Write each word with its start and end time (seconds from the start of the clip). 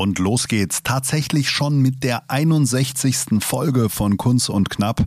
Und 0.00 0.18
los 0.18 0.48
geht's 0.48 0.82
tatsächlich 0.82 1.50
schon 1.50 1.82
mit 1.82 2.04
der 2.04 2.30
61. 2.30 3.40
Folge 3.40 3.90
von 3.90 4.16
Kunst 4.16 4.48
und 4.48 4.70
Knapp. 4.70 5.04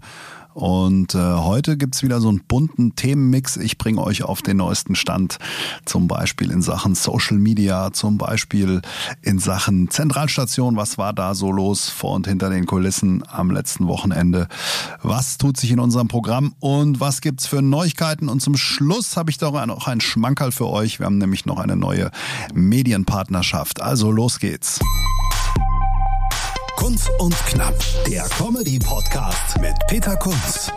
Und 0.53 1.15
äh, 1.15 1.17
heute 1.17 1.77
gibt's 1.77 2.03
wieder 2.03 2.21
so 2.21 2.29
einen 2.29 2.43
bunten 2.47 2.95
Themenmix. 2.95 3.57
Ich 3.57 3.77
bringe 3.77 4.01
euch 4.01 4.23
auf 4.23 4.41
den 4.41 4.57
neuesten 4.57 4.95
Stand, 4.95 5.37
zum 5.85 6.07
Beispiel 6.07 6.51
in 6.51 6.61
Sachen 6.61 6.95
Social 6.95 7.37
Media, 7.37 7.91
zum 7.91 8.17
Beispiel 8.17 8.81
in 9.21 9.39
Sachen 9.39 9.89
Zentralstation. 9.89 10.75
Was 10.75 10.97
war 10.97 11.13
da 11.13 11.33
so 11.35 11.51
los 11.51 11.89
vor 11.89 12.13
und 12.13 12.27
hinter 12.27 12.49
den 12.49 12.65
Kulissen 12.65 13.23
am 13.27 13.51
letzten 13.51 13.87
Wochenende? 13.87 14.47
Was 15.01 15.37
tut 15.37 15.57
sich 15.57 15.71
in 15.71 15.79
unserem 15.79 16.07
Programm 16.07 16.53
und 16.59 16.99
was 16.99 17.21
gibt's 17.21 17.47
für 17.47 17.61
Neuigkeiten? 17.61 18.29
Und 18.29 18.41
zum 18.41 18.55
Schluss 18.55 19.17
habe 19.17 19.31
ich 19.31 19.37
doch 19.37 19.53
noch 19.65 19.87
einen 19.87 20.01
Schmankerl 20.01 20.51
für 20.51 20.67
euch. 20.67 20.99
Wir 20.99 21.05
haben 21.05 21.17
nämlich 21.17 21.45
noch 21.45 21.57
eine 21.57 21.75
neue 21.75 22.11
Medienpartnerschaft. 22.53 23.81
Also 23.81 24.11
los 24.11 24.39
geht's. 24.39 24.79
Kunz 26.75 27.07
und 27.19 27.35
Knapp, 27.45 27.75
der 28.07 28.23
Comedy-Podcast 28.37 29.59
mit 29.61 29.73
Peter 29.87 30.15
Kunz. 30.15 30.71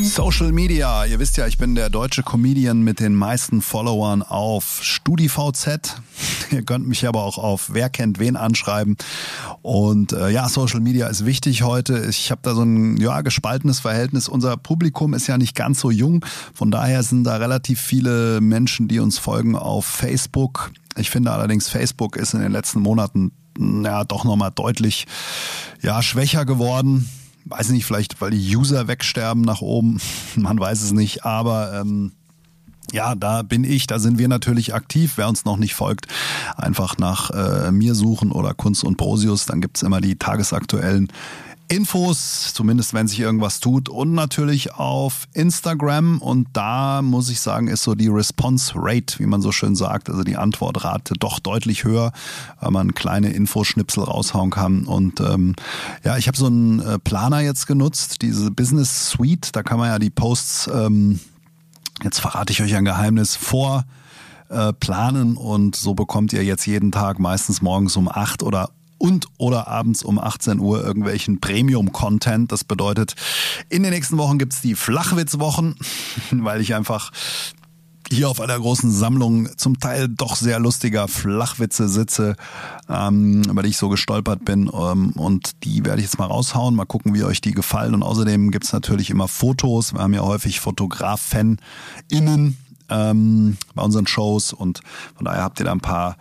Social 0.00 0.52
Media, 0.52 1.04
ihr 1.04 1.18
wisst 1.18 1.36
ja, 1.36 1.46
ich 1.46 1.58
bin 1.58 1.74
der 1.74 1.90
deutsche 1.90 2.22
Comedian 2.22 2.82
mit 2.82 3.00
den 3.00 3.14
meisten 3.14 3.62
Followern 3.62 4.22
auf 4.22 4.80
StudiVZ. 4.82 5.96
Ihr 6.50 6.62
könnt 6.62 6.86
mich 6.86 7.06
aber 7.06 7.22
auch 7.22 7.38
auf 7.38 7.72
Wer 7.72 7.90
kennt 7.90 8.18
wen 8.18 8.36
anschreiben. 8.36 8.96
Und 9.62 10.12
äh, 10.12 10.30
ja, 10.30 10.48
Social 10.48 10.80
Media 10.80 11.06
ist 11.08 11.24
wichtig 11.24 11.62
heute. 11.62 12.06
Ich 12.08 12.30
habe 12.30 12.40
da 12.42 12.54
so 12.54 12.62
ein 12.62 12.96
ja, 12.96 13.22
gespaltenes 13.22 13.80
Verhältnis. 13.80 14.28
Unser 14.28 14.56
Publikum 14.56 15.14
ist 15.14 15.26
ja 15.26 15.38
nicht 15.38 15.54
ganz 15.54 15.80
so 15.80 15.90
jung. 15.90 16.24
Von 16.54 16.70
daher 16.70 17.02
sind 17.02 17.24
da 17.24 17.36
relativ 17.36 17.80
viele 17.80 18.40
Menschen, 18.40 18.88
die 18.88 19.00
uns 19.00 19.18
folgen 19.18 19.56
auf 19.56 19.84
Facebook. 19.84 20.72
Ich 20.96 21.10
finde 21.10 21.32
allerdings, 21.32 21.68
Facebook 21.68 22.16
ist 22.16 22.34
in 22.34 22.40
den 22.40 22.52
letzten 22.52 22.80
Monaten 22.80 23.32
ja 23.58 24.04
doch 24.04 24.24
nochmal 24.24 24.50
deutlich 24.54 25.06
ja, 25.82 26.02
schwächer 26.02 26.44
geworden. 26.44 27.08
Weiß 27.44 27.70
nicht, 27.70 27.84
vielleicht 27.84 28.20
weil 28.20 28.30
die 28.30 28.56
User 28.56 28.88
wegsterben 28.88 29.42
nach 29.42 29.60
oben, 29.60 30.00
man 30.36 30.58
weiß 30.58 30.82
es 30.82 30.92
nicht, 30.92 31.24
aber 31.24 31.80
ähm, 31.80 32.12
ja, 32.92 33.14
da 33.14 33.42
bin 33.42 33.64
ich, 33.64 33.86
da 33.86 33.98
sind 33.98 34.18
wir 34.18 34.28
natürlich 34.28 34.74
aktiv. 34.74 35.14
Wer 35.16 35.28
uns 35.28 35.44
noch 35.44 35.56
nicht 35.56 35.74
folgt, 35.74 36.06
einfach 36.56 36.98
nach 36.98 37.30
äh, 37.30 37.72
mir 37.72 37.94
suchen 37.94 38.30
oder 38.30 38.54
Kunst 38.54 38.84
und 38.84 38.96
Prosius, 38.96 39.46
dann 39.46 39.60
gibt's 39.60 39.82
immer 39.82 40.00
die 40.00 40.16
tagesaktuellen 40.16 41.08
Infos, 41.68 42.52
zumindest 42.54 42.94
wenn 42.94 43.08
sich 43.08 43.20
irgendwas 43.20 43.60
tut. 43.60 43.88
Und 43.88 44.12
natürlich 44.12 44.74
auf 44.74 45.26
Instagram. 45.32 46.20
Und 46.20 46.48
da 46.52 47.02
muss 47.02 47.30
ich 47.30 47.40
sagen, 47.40 47.68
ist 47.68 47.82
so 47.82 47.94
die 47.94 48.08
Response 48.08 48.72
Rate, 48.76 49.18
wie 49.18 49.26
man 49.26 49.40
so 49.40 49.52
schön 49.52 49.74
sagt, 49.74 50.10
also 50.10 50.22
die 50.22 50.36
Antwortrate 50.36 51.14
doch 51.18 51.38
deutlich 51.38 51.84
höher, 51.84 52.12
weil 52.60 52.70
man 52.70 52.94
kleine 52.94 53.30
Infoschnipsel 53.30 54.04
raushauen 54.04 54.50
kann. 54.50 54.84
Und 54.84 55.20
ähm, 55.20 55.54
ja, 56.04 56.16
ich 56.16 56.26
habe 56.28 56.36
so 56.36 56.46
einen 56.46 56.80
äh, 56.80 56.98
Planer 56.98 57.40
jetzt 57.40 57.66
genutzt, 57.66 58.22
diese 58.22 58.50
Business 58.50 59.10
Suite, 59.10 59.50
da 59.52 59.62
kann 59.62 59.78
man 59.78 59.88
ja 59.88 59.98
die 59.98 60.10
Posts, 60.10 60.70
ähm, 60.72 61.20
jetzt 62.02 62.20
verrate 62.20 62.52
ich 62.52 62.62
euch 62.62 62.74
ein 62.74 62.84
Geheimnis, 62.84 63.36
vor 63.36 63.84
äh, 64.48 64.72
planen. 64.72 65.36
Und 65.36 65.76
so 65.76 65.94
bekommt 65.94 66.32
ihr 66.32 66.44
jetzt 66.44 66.66
jeden 66.66 66.92
Tag 66.92 67.18
meistens 67.18 67.62
morgens 67.62 67.96
um 67.96 68.08
acht 68.08 68.42
oder 68.42 68.70
und 69.04 69.26
oder 69.36 69.68
abends 69.68 70.02
um 70.02 70.18
18 70.18 70.60
Uhr 70.60 70.82
irgendwelchen 70.82 71.38
Premium-Content. 71.38 72.50
Das 72.50 72.64
bedeutet, 72.64 73.14
in 73.68 73.82
den 73.82 73.92
nächsten 73.92 74.16
Wochen 74.16 74.38
gibt's 74.38 74.62
die 74.62 74.74
Flachwitzwochen, 74.74 75.74
weil 76.30 76.62
ich 76.62 76.74
einfach 76.74 77.10
hier 78.10 78.30
auf 78.30 78.40
einer 78.40 78.58
großen 78.58 78.90
Sammlung 78.90 79.50
zum 79.58 79.78
Teil 79.78 80.08
doch 80.08 80.36
sehr 80.36 80.58
lustiger 80.58 81.06
Flachwitze 81.06 81.86
sitze, 81.86 82.36
ähm, 82.88 83.42
über 83.42 83.62
die 83.62 83.68
ich 83.70 83.76
so 83.76 83.90
gestolpert 83.90 84.42
bin. 84.46 84.70
Ähm, 84.72 85.10
und 85.10 85.62
die 85.64 85.84
werde 85.84 86.00
ich 86.00 86.06
jetzt 86.06 86.18
mal 86.18 86.24
raushauen, 86.24 86.74
mal 86.74 86.86
gucken, 86.86 87.12
wie 87.12 87.24
euch 87.24 87.42
die 87.42 87.52
gefallen. 87.52 87.92
Und 87.92 88.02
außerdem 88.02 88.50
gibt's 88.52 88.72
natürlich 88.72 89.10
immer 89.10 89.28
Fotos. 89.28 89.92
Wir 89.92 90.00
haben 90.00 90.14
ja 90.14 90.22
häufig 90.22 90.60
Fotograf-FanInnen 90.60 92.56
ähm, 92.88 93.56
bei 93.74 93.82
unseren 93.82 94.06
Shows 94.06 94.52
und 94.52 94.80
von 95.16 95.24
daher 95.24 95.42
habt 95.42 95.60
ihr 95.60 95.66
da 95.66 95.72
ein 95.72 95.80
paar 95.80 96.16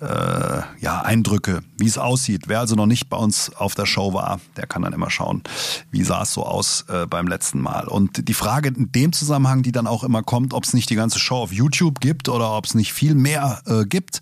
äh, 0.00 0.60
ja, 0.80 1.00
Eindrücke, 1.00 1.62
wie 1.78 1.86
es 1.86 1.96
aussieht. 1.98 2.44
Wer 2.48 2.60
also 2.60 2.74
noch 2.74 2.86
nicht 2.86 3.08
bei 3.08 3.16
uns 3.16 3.54
auf 3.54 3.74
der 3.74 3.86
Show 3.86 4.12
war, 4.12 4.40
der 4.56 4.66
kann 4.66 4.82
dann 4.82 4.92
immer 4.92 5.10
schauen, 5.10 5.42
wie 5.90 6.02
sah 6.02 6.22
es 6.22 6.32
so 6.32 6.44
aus 6.44 6.84
äh, 6.88 7.06
beim 7.06 7.28
letzten 7.28 7.60
Mal. 7.60 7.88
Und 7.88 8.28
die 8.28 8.34
Frage 8.34 8.68
in 8.68 8.92
dem 8.92 9.12
Zusammenhang, 9.12 9.62
die 9.62 9.72
dann 9.72 9.86
auch 9.86 10.04
immer 10.04 10.22
kommt, 10.22 10.52
ob 10.52 10.64
es 10.64 10.74
nicht 10.74 10.90
die 10.90 10.96
ganze 10.96 11.18
Show 11.18 11.36
auf 11.36 11.52
YouTube 11.52 12.00
gibt 12.00 12.28
oder 12.28 12.56
ob 12.56 12.66
es 12.66 12.74
nicht 12.74 12.92
viel 12.92 13.14
mehr 13.14 13.62
äh, 13.66 13.84
gibt 13.84 14.20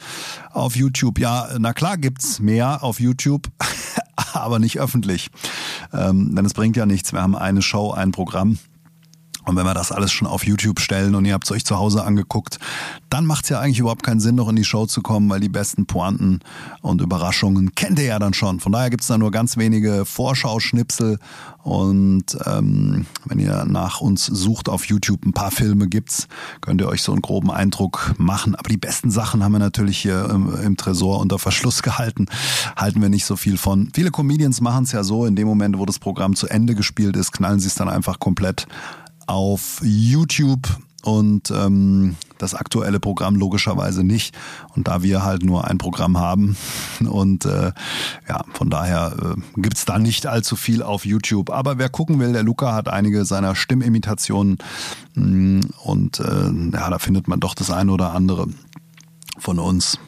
auf 0.52 0.76
YouTube. 0.76 1.18
Ja, 1.18 1.48
na 1.58 1.72
klar 1.72 1.96
gibt's 1.96 2.38
mehr 2.38 2.84
auf 2.84 3.00
YouTube, 3.00 3.48
aber 4.32 4.60
nicht 4.60 4.78
öffentlich. 4.78 5.30
Ähm, 5.92 6.34
denn 6.34 6.44
es 6.44 6.54
bringt 6.54 6.76
ja 6.76 6.86
nichts. 6.86 7.12
Wir 7.12 7.22
haben 7.22 7.34
eine 7.34 7.62
Show, 7.62 7.90
ein 7.90 8.12
Programm 8.12 8.58
und 9.44 9.56
wenn 9.56 9.64
wir 9.64 9.74
das 9.74 9.92
alles 9.92 10.12
schon 10.12 10.26
auf 10.26 10.46
YouTube 10.46 10.80
stellen 10.80 11.14
und 11.14 11.24
ihr 11.24 11.34
habt 11.34 11.44
es 11.44 11.52
euch 11.52 11.64
zu 11.64 11.76
Hause 11.76 12.04
angeguckt, 12.04 12.58
dann 13.10 13.26
macht 13.26 13.44
es 13.44 13.50
ja 13.50 13.60
eigentlich 13.60 13.78
überhaupt 13.78 14.02
keinen 14.02 14.20
Sinn, 14.20 14.34
noch 14.34 14.48
in 14.48 14.56
die 14.56 14.64
Show 14.64 14.86
zu 14.86 15.02
kommen, 15.02 15.28
weil 15.30 15.40
die 15.40 15.48
besten 15.48 15.86
Pointen 15.86 16.40
und 16.80 17.00
Überraschungen 17.00 17.74
kennt 17.74 17.98
ihr 17.98 18.06
ja 18.06 18.18
dann 18.18 18.34
schon. 18.34 18.60
Von 18.60 18.72
daher 18.72 18.90
gibt 18.90 19.02
es 19.02 19.08
da 19.08 19.18
nur 19.18 19.30
ganz 19.30 19.56
wenige 19.56 20.04
Vorschauschnipsel 20.04 21.18
und 21.64 22.36
ähm, 22.44 23.06
wenn 23.24 23.38
ihr 23.38 23.64
nach 23.64 24.02
uns 24.02 24.26
sucht 24.26 24.68
auf 24.68 24.84
YouTube, 24.84 25.24
ein 25.24 25.32
paar 25.32 25.50
Filme 25.50 25.88
gibt's, 25.88 26.28
könnt 26.60 26.82
ihr 26.82 26.88
euch 26.88 27.02
so 27.02 27.12
einen 27.12 27.22
groben 27.22 27.50
Eindruck 27.50 28.14
machen. 28.18 28.54
Aber 28.54 28.68
die 28.68 28.76
besten 28.76 29.10
Sachen 29.10 29.42
haben 29.42 29.52
wir 29.52 29.58
natürlich 29.60 29.96
hier 29.96 30.28
im, 30.28 30.54
im 30.60 30.76
Tresor 30.76 31.20
unter 31.20 31.38
Verschluss 31.38 31.82
gehalten. 31.82 32.26
Halten 32.76 33.00
wir 33.00 33.08
nicht 33.08 33.24
so 33.24 33.36
viel 33.36 33.56
von. 33.56 33.88
Viele 33.94 34.10
Comedians 34.10 34.60
machen 34.60 34.84
es 34.84 34.92
ja 34.92 35.04
so, 35.04 35.24
in 35.24 35.36
dem 35.36 35.48
Moment, 35.48 35.78
wo 35.78 35.86
das 35.86 35.98
Programm 35.98 36.36
zu 36.36 36.48
Ende 36.48 36.74
gespielt 36.74 37.16
ist, 37.16 37.32
knallen 37.32 37.60
sie 37.60 37.68
es 37.68 37.74
dann 37.74 37.88
einfach 37.88 38.18
komplett 38.20 38.66
auf 39.26 39.80
YouTube 39.82 40.68
und 41.04 41.50
ähm, 41.50 42.16
das 42.38 42.54
aktuelle 42.54 42.98
Programm 42.98 43.36
logischerweise 43.36 44.04
nicht. 44.04 44.34
Und 44.74 44.88
da 44.88 45.02
wir 45.02 45.22
halt 45.22 45.44
nur 45.44 45.66
ein 45.66 45.78
Programm 45.78 46.18
haben 46.18 46.56
und 47.00 47.44
äh, 47.44 47.72
ja, 48.28 48.44
von 48.52 48.70
daher 48.70 49.14
äh, 49.20 49.60
gibt's 49.60 49.84
da 49.84 49.98
nicht 49.98 50.26
allzu 50.26 50.56
viel 50.56 50.82
auf 50.82 51.04
YouTube. 51.04 51.50
Aber 51.50 51.78
wer 51.78 51.88
gucken 51.88 52.18
will, 52.18 52.32
der 52.32 52.42
Luca 52.42 52.74
hat 52.74 52.88
einige 52.88 53.24
seiner 53.24 53.54
Stimmimitationen 53.54 54.58
mm, 55.14 55.60
und 55.84 56.20
äh, 56.20 56.50
ja, 56.72 56.90
da 56.90 56.98
findet 56.98 57.28
man 57.28 57.40
doch 57.40 57.54
das 57.54 57.70
eine 57.70 57.92
oder 57.92 58.12
andere 58.12 58.46
von 59.38 59.58
uns. 59.58 59.98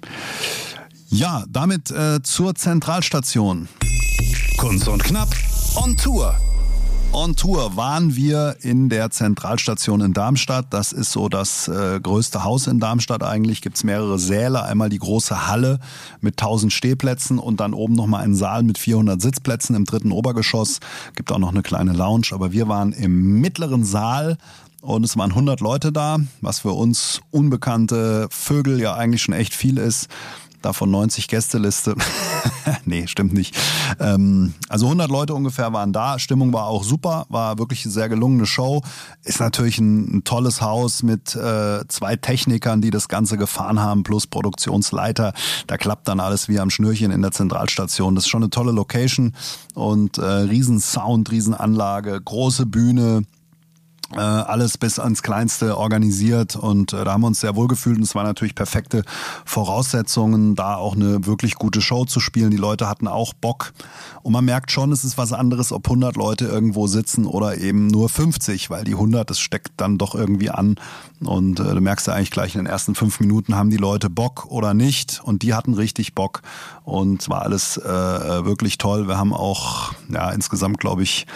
Ja, 1.08 1.44
damit 1.48 1.90
äh, 1.90 2.22
zur 2.22 2.54
Zentralstation. 2.54 3.68
Kunst 4.58 4.88
und 4.88 5.04
Knapp 5.04 5.28
on 5.76 5.96
Tour. 5.96 6.34
On 7.16 7.34
Tour 7.34 7.78
waren 7.78 8.14
wir 8.14 8.56
in 8.60 8.90
der 8.90 9.10
Zentralstation 9.10 10.02
in 10.02 10.12
Darmstadt. 10.12 10.66
Das 10.68 10.92
ist 10.92 11.12
so 11.12 11.30
das 11.30 11.66
äh, 11.66 11.98
größte 11.98 12.44
Haus 12.44 12.66
in 12.66 12.78
Darmstadt 12.78 13.22
eigentlich. 13.22 13.62
Gibt's 13.62 13.84
mehrere 13.84 14.18
Säle. 14.18 14.62
Einmal 14.62 14.90
die 14.90 14.98
große 14.98 15.46
Halle 15.46 15.80
mit 16.20 16.34
1000 16.34 16.70
Stehplätzen 16.70 17.38
und 17.38 17.58
dann 17.60 17.72
oben 17.72 17.94
nochmal 17.94 18.22
einen 18.22 18.34
Saal 18.34 18.64
mit 18.64 18.76
400 18.76 19.18
Sitzplätzen 19.18 19.74
im 19.74 19.86
dritten 19.86 20.12
Obergeschoss. 20.12 20.80
Gibt 21.14 21.32
auch 21.32 21.38
noch 21.38 21.52
eine 21.52 21.62
kleine 21.62 21.94
Lounge. 21.94 22.26
Aber 22.32 22.52
wir 22.52 22.68
waren 22.68 22.92
im 22.92 23.40
mittleren 23.40 23.86
Saal 23.86 24.36
und 24.82 25.02
es 25.02 25.16
waren 25.16 25.30
100 25.30 25.60
Leute 25.60 25.92
da, 25.92 26.18
was 26.42 26.58
für 26.58 26.72
uns 26.72 27.22
unbekannte 27.30 28.28
Vögel 28.30 28.78
ja 28.78 28.94
eigentlich 28.94 29.22
schon 29.22 29.34
echt 29.34 29.54
viel 29.54 29.78
ist 29.78 30.08
davon 30.66 30.90
90 30.90 31.28
Gästeliste. 31.28 31.94
nee, 32.84 33.06
stimmt 33.06 33.32
nicht. 33.32 33.56
Ähm, 34.00 34.54
also 34.68 34.86
100 34.86 35.10
Leute 35.10 35.34
ungefähr 35.34 35.72
waren 35.72 35.92
da. 35.92 36.18
Stimmung 36.18 36.52
war 36.52 36.66
auch 36.66 36.84
super, 36.84 37.26
war 37.28 37.58
wirklich 37.58 37.84
eine 37.84 37.92
sehr 37.92 38.08
gelungene 38.08 38.46
Show. 38.46 38.82
Ist 39.24 39.40
natürlich 39.40 39.78
ein, 39.78 40.18
ein 40.18 40.24
tolles 40.24 40.60
Haus 40.60 41.02
mit 41.02 41.34
äh, 41.34 41.86
zwei 41.88 42.16
Technikern, 42.16 42.80
die 42.80 42.90
das 42.90 43.08
Ganze 43.08 43.38
gefahren 43.38 43.80
haben, 43.80 44.02
plus 44.02 44.26
Produktionsleiter. 44.26 45.32
Da 45.66 45.76
klappt 45.78 46.08
dann 46.08 46.20
alles 46.20 46.48
wie 46.48 46.58
am 46.58 46.70
Schnürchen 46.70 47.10
in 47.10 47.22
der 47.22 47.32
Zentralstation. 47.32 48.14
Das 48.14 48.24
ist 48.24 48.30
schon 48.30 48.42
eine 48.42 48.50
tolle 48.50 48.72
Location 48.72 49.34
und 49.74 50.18
äh, 50.18 50.24
riesen 50.24 50.80
Sound, 50.80 51.30
große 52.24 52.66
Bühne 52.66 53.22
äh, 54.14 54.18
alles 54.18 54.78
bis 54.78 54.98
ans 54.98 55.22
Kleinste 55.22 55.76
organisiert 55.76 56.54
und 56.54 56.92
äh, 56.92 57.04
da 57.04 57.12
haben 57.12 57.22
wir 57.22 57.26
uns 57.26 57.40
sehr 57.40 57.56
wohl 57.56 57.66
gefühlt 57.66 57.96
und 57.96 58.04
es 58.04 58.14
waren 58.14 58.26
natürlich 58.26 58.54
perfekte 58.54 59.02
Voraussetzungen, 59.44 60.54
da 60.54 60.76
auch 60.76 60.94
eine 60.94 61.26
wirklich 61.26 61.56
gute 61.56 61.80
Show 61.80 62.04
zu 62.04 62.20
spielen. 62.20 62.50
Die 62.50 62.56
Leute 62.56 62.88
hatten 62.88 63.08
auch 63.08 63.32
Bock 63.32 63.72
und 64.22 64.32
man 64.32 64.44
merkt 64.44 64.70
schon, 64.70 64.92
es 64.92 65.04
ist 65.04 65.18
was 65.18 65.32
anderes, 65.32 65.72
ob 65.72 65.86
100 65.86 66.16
Leute 66.16 66.46
irgendwo 66.46 66.86
sitzen 66.86 67.26
oder 67.26 67.58
eben 67.58 67.88
nur 67.88 68.08
50, 68.08 68.70
weil 68.70 68.84
die 68.84 68.92
100, 68.92 69.28
das 69.28 69.40
steckt 69.40 69.72
dann 69.76 69.98
doch 69.98 70.14
irgendwie 70.14 70.50
an 70.50 70.76
und 71.20 71.58
äh, 71.58 71.74
du 71.74 71.80
merkst 71.80 72.06
ja 72.06 72.14
eigentlich 72.14 72.30
gleich 72.30 72.54
in 72.54 72.60
den 72.60 72.66
ersten 72.66 72.94
fünf 72.94 73.20
Minuten, 73.20 73.56
haben 73.56 73.70
die 73.70 73.76
Leute 73.76 74.08
Bock 74.08 74.46
oder 74.50 74.74
nicht 74.74 75.20
und 75.24 75.42
die 75.42 75.54
hatten 75.54 75.74
richtig 75.74 76.14
Bock 76.14 76.42
und 76.84 77.28
war 77.28 77.42
alles 77.42 77.76
äh, 77.76 77.88
äh 77.88 78.44
wirklich 78.44 78.78
toll. 78.78 79.08
Wir 79.08 79.16
haben 79.16 79.32
auch 79.32 79.92
ja 80.08 80.30
insgesamt, 80.30 80.78
glaube 80.78 81.02
ich, 81.02 81.26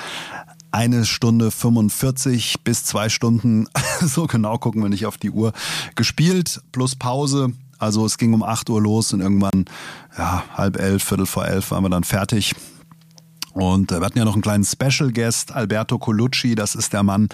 eine 0.73 1.05
Stunde 1.05 1.51
45 1.51 2.63
bis 2.63 2.85
zwei 2.85 3.09
Stunden, 3.09 3.67
so 4.01 4.27
genau 4.27 4.59
gucken 4.59 4.83
wir 4.83 4.89
nicht 4.89 5.07
auf 5.07 5.19
die 5.19 5.31
Uhr, 5.31 5.53
gespielt, 5.95 6.61
plus 6.73 6.97
Pause. 6.97 7.53
Also 7.79 8.05
es 8.05 8.19
ging 8.19 8.35
um 8.35 8.43
8 8.43 8.69
Uhr 8.69 8.81
los 8.81 9.13
und 9.13 9.21
irgendwann, 9.21 9.65
ja, 10.17 10.45
halb 10.55 10.79
elf, 10.79 11.03
viertel 11.03 11.27
vor 11.27 11.47
elf 11.47 11.71
waren 11.71 11.83
wir 11.83 11.89
dann 11.89 12.05
fertig. 12.05 12.55
Und 13.53 13.91
äh, 13.91 14.01
wir 14.01 14.07
hatten 14.07 14.19
ja 14.19 14.25
noch 14.25 14.35
einen 14.35 14.43
kleinen 14.43 14.65
Special 14.65 15.13
Guest, 15.13 15.53
Alberto 15.53 15.99
Colucci, 15.99 16.55
das 16.55 16.75
ist 16.75 16.93
der 16.93 17.03
Mann, 17.03 17.29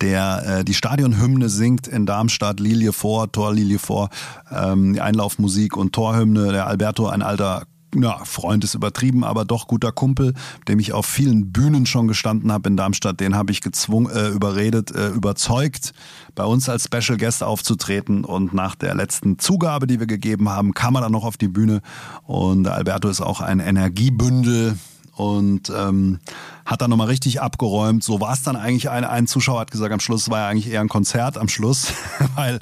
der 0.00 0.60
äh, 0.60 0.64
die 0.64 0.74
Stadionhymne 0.74 1.48
singt 1.48 1.86
in 1.86 2.06
Darmstadt, 2.06 2.60
Lilie 2.60 2.92
vor, 2.92 3.30
Torlilie 3.30 3.78
vor, 3.78 4.08
ähm, 4.50 4.94
die 4.94 5.00
Einlaufmusik 5.00 5.76
und 5.76 5.92
Torhymne. 5.92 6.52
Der 6.52 6.66
Alberto, 6.66 7.08
ein 7.08 7.22
alter 7.22 7.64
ja, 7.94 8.24
Freund 8.24 8.64
ist 8.64 8.74
übertrieben, 8.74 9.24
aber 9.24 9.44
doch 9.44 9.66
guter 9.66 9.92
Kumpel, 9.92 10.34
dem 10.66 10.78
ich 10.78 10.92
auf 10.92 11.06
vielen 11.06 11.52
Bühnen 11.52 11.86
schon 11.86 12.08
gestanden 12.08 12.52
habe 12.52 12.68
in 12.68 12.76
Darmstadt, 12.76 13.20
den 13.20 13.34
habe 13.34 13.50
ich 13.52 13.60
gezwungen, 13.60 14.10
äh, 14.10 14.28
überredet, 14.28 14.94
äh, 14.94 15.08
überzeugt, 15.08 15.92
bei 16.34 16.44
uns 16.44 16.68
als 16.68 16.84
Special 16.84 17.18
Guest 17.18 17.42
aufzutreten. 17.42 18.24
Und 18.24 18.52
nach 18.52 18.74
der 18.74 18.94
letzten 18.94 19.38
Zugabe, 19.38 19.86
die 19.86 20.00
wir 20.00 20.06
gegeben 20.06 20.48
haben, 20.48 20.74
kam 20.74 20.96
er 20.96 21.00
dann 21.00 21.12
noch 21.12 21.24
auf 21.24 21.36
die 21.36 21.48
Bühne. 21.48 21.80
Und 22.24 22.68
Alberto 22.68 23.08
ist 23.08 23.20
auch 23.20 23.40
ein 23.40 23.60
Energiebündel 23.60 24.76
und 25.18 25.72
ähm, 25.76 26.20
hat 26.68 26.82
dann 26.82 26.90
nochmal 26.90 27.06
richtig 27.06 27.40
abgeräumt. 27.40 28.04
So 28.04 28.20
war 28.20 28.34
es 28.34 28.42
dann 28.42 28.54
eigentlich. 28.54 28.90
Ein, 28.90 29.02
ein 29.04 29.26
Zuschauer 29.26 29.60
hat 29.60 29.70
gesagt, 29.70 29.90
am 29.90 30.00
Schluss 30.00 30.28
war 30.28 30.40
ja 30.40 30.48
eigentlich 30.48 30.70
eher 30.70 30.82
ein 30.82 30.90
Konzert 30.90 31.38
am 31.38 31.48
Schluss, 31.48 31.94
weil 32.36 32.58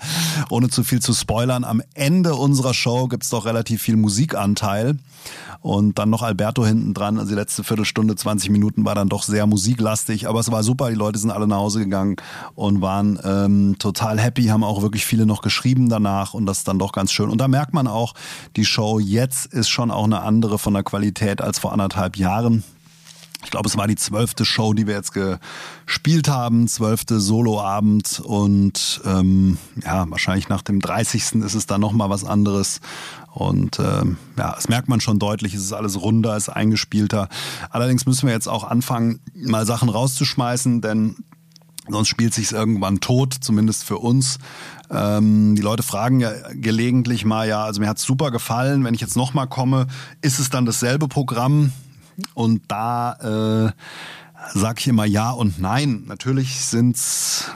ohne 0.49 0.69
zu 0.71 0.85
viel 0.85 1.03
zu 1.03 1.13
spoilern, 1.13 1.65
am 1.65 1.83
Ende 1.95 2.37
unserer 2.37 2.73
Show 2.73 3.09
gibt's 3.09 3.31
doch 3.31 3.47
relativ 3.47 3.83
viel 3.83 3.97
Musikanteil. 3.97 4.97
Und 5.61 5.99
dann 5.99 6.11
noch 6.11 6.23
Alberto 6.23 6.65
hinten 6.65 6.95
dran. 6.95 7.19
Also 7.19 7.31
die 7.31 7.35
letzte 7.35 7.65
Viertelstunde, 7.65 8.15
20 8.15 8.51
Minuten 8.51 8.85
war 8.85 8.95
dann 8.95 9.09
doch 9.09 9.25
sehr 9.25 9.49
musiklastig. 9.49 10.29
Aber 10.29 10.39
es 10.39 10.53
war 10.53 10.63
super. 10.63 10.91
Die 10.91 10.95
Leute 10.95 11.19
sind 11.19 11.33
alle 11.33 11.49
nach 11.49 11.57
Hause 11.57 11.81
gegangen 11.81 12.15
und 12.55 12.83
waren 12.83 13.19
ähm, 13.25 13.75
total 13.81 14.21
happy, 14.21 14.45
haben 14.45 14.63
auch 14.63 14.83
wirklich 14.83 15.05
viele 15.05 15.27
noch 15.27 15.43
geschrieben 15.43 15.89
danach. 15.89 16.35
Und 16.35 16.47
das 16.47 16.59
ist 16.59 16.69
dann 16.69 16.79
doch 16.79 16.93
ganz 16.93 17.11
schön. 17.11 17.31
Und 17.31 17.41
da 17.41 17.49
merkt 17.49 17.75
man 17.75 17.89
auch, 17.89 18.15
die 18.55 18.65
Show 18.65 19.01
jetzt 19.01 19.47
ist 19.47 19.69
schon 19.69 19.91
auch 19.91 20.05
eine 20.05 20.21
andere 20.21 20.61
von 20.61 20.75
der 20.75 20.85
Qualität 20.85 21.41
als 21.41 21.59
vor 21.59 21.73
anderthalb 21.73 22.17
Jahren. 22.17 22.63
Ich 23.47 23.53
glaube, 23.53 23.69
es 23.69 23.77
war 23.77 23.87
die 23.87 23.95
zwölfte 23.95 24.45
Show, 24.45 24.75
die 24.75 24.89
wir 24.89 24.95
jetzt 24.95 25.13
gespielt 25.13 26.27
haben, 26.27 26.67
zwölfte 26.67 27.21
Soloabend 27.21 28.19
und 28.19 29.01
ähm, 29.05 29.57
ja, 29.85 30.05
wahrscheinlich 30.11 30.49
nach 30.49 30.63
dem 30.63 30.81
30. 30.81 31.37
ist 31.45 31.55
es 31.55 31.65
dann 31.65 31.81
nochmal 31.81 32.11
was 32.11 32.25
anderes. 32.25 32.81
Und 33.33 33.79
ähm, 33.79 34.17
ja, 34.37 34.53
das 34.53 34.69
merkt 34.69 34.89
man 34.89 34.99
schon 34.99 35.21
deutlich, 35.21 35.55
es 35.55 35.63
ist 35.63 35.73
alles 35.73 36.01
runder, 36.01 36.35
es 36.37 36.49
ist 36.49 36.55
eingespielter. 36.55 37.29
Allerdings 37.71 38.05
müssen 38.05 38.27
wir 38.27 38.35
jetzt 38.35 38.49
auch 38.49 38.65
anfangen, 38.65 39.21
mal 39.33 39.65
Sachen 39.65 39.91
rauszuschmeißen, 39.91 40.81
denn 40.81 41.15
sonst 41.89 42.09
spielt 42.09 42.35
sich 42.35 42.51
irgendwann 42.51 42.99
tot, 42.99 43.33
zumindest 43.33 43.85
für 43.85 43.99
uns. 43.99 44.41
Ähm, 44.91 45.55
die 45.55 45.63
Leute 45.63 45.85
fragen 45.85 46.19
ja 46.19 46.33
gelegentlich 46.53 47.25
mal, 47.25 47.47
ja, 47.47 47.63
also 47.63 47.81
mir 47.81 47.89
hat's 47.89 48.03
super 48.03 48.33
gefallen, 48.33 48.83
wenn 48.83 48.95
ich 48.95 49.01
jetzt 49.01 49.17
nochmal 49.17 49.47
komme, 49.47 49.87
ist 50.21 50.41
es 50.41 50.51
dann 50.51 50.67
dasselbe 50.67 51.07
Programm? 51.07 51.71
Und 52.35 52.63
da 52.69 53.73
äh, 53.73 54.59
sage 54.59 54.81
ich 54.81 54.89
immer 54.89 55.05
ja 55.05 55.31
und 55.31 55.59
nein. 55.59 56.05
Natürlich 56.07 56.65
sind's 56.65 57.51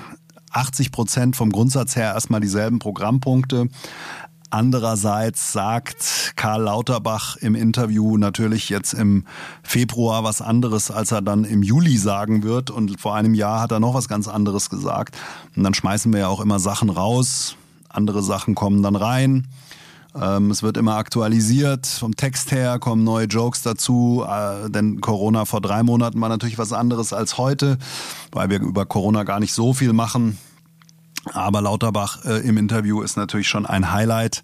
80 0.53 0.93
Prozent 0.93 1.37
vom 1.37 1.51
Grundsatz 1.53 1.97
her 1.97 2.13
erstmal 2.15 2.41
dieselben 2.41 2.79
Programmpunkte. 2.79 3.69
Andererseits 4.53 5.53
sagt 5.53 6.33
Karl 6.35 6.63
Lauterbach 6.63 7.37
im 7.37 7.55
Interview 7.55 8.17
natürlich 8.17 8.69
jetzt 8.69 8.95
im 8.95 9.25
Februar 9.63 10.25
was 10.25 10.43
anderes, 10.43 10.91
als 10.91 11.13
er 11.13 11.23
dann 11.23 11.45
im 11.45 11.63
Juli 11.63 11.97
sagen 11.97 12.43
wird. 12.43 12.71
Und 12.71 13.01
vor 13.01 13.15
einem 13.15 13.35
Jahr 13.35 13.61
hat 13.61 13.71
er 13.71 13.79
noch 13.79 13.95
was 13.95 14.09
ganz 14.09 14.27
anderes 14.27 14.69
gesagt. 14.69 15.17
Und 15.55 15.63
dann 15.63 15.73
schmeißen 15.73 16.13
wir 16.13 16.21
ja 16.21 16.29
auch 16.29 16.41
immer 16.41 16.59
Sachen 16.59 16.91
raus. 16.91 17.55
Andere 17.89 18.25
Sachen 18.25 18.57
kommen 18.57 18.83
dann 18.83 18.97
rein. 18.97 19.47
Ähm, 20.15 20.51
es 20.51 20.63
wird 20.63 20.77
immer 20.77 20.97
aktualisiert. 20.97 21.87
Vom 21.87 22.17
Text 22.17 22.51
her 22.53 22.79
kommen 22.79 23.05
neue 23.05 23.27
Jokes 23.27 23.63
dazu. 23.63 24.25
Äh, 24.29 24.71
denn 24.71 25.01
Corona 25.01 25.45
vor 25.45 25.61
drei 25.61 25.83
Monaten 25.83 26.21
war 26.21 26.29
natürlich 26.29 26.59
was 26.59 26.73
anderes 26.73 27.13
als 27.13 27.39
heute, 27.39 27.79
weil 28.33 28.51
wir 28.51 28.61
über 28.61 28.87
Corona 28.87 29.25
gar 29.25 29.41
nicht 29.41 29.53
so 29.53 29.73
viel 29.73 29.93
machen. 29.93 30.39
Aber 31.33 31.61
Lauterbach 31.61 32.25
äh, 32.25 32.39
im 32.39 32.57
Interview 32.57 33.03
ist 33.03 33.17
natürlich 33.17 33.49
schon 33.49 33.67
ein 33.67 33.93
Highlight. 33.93 34.43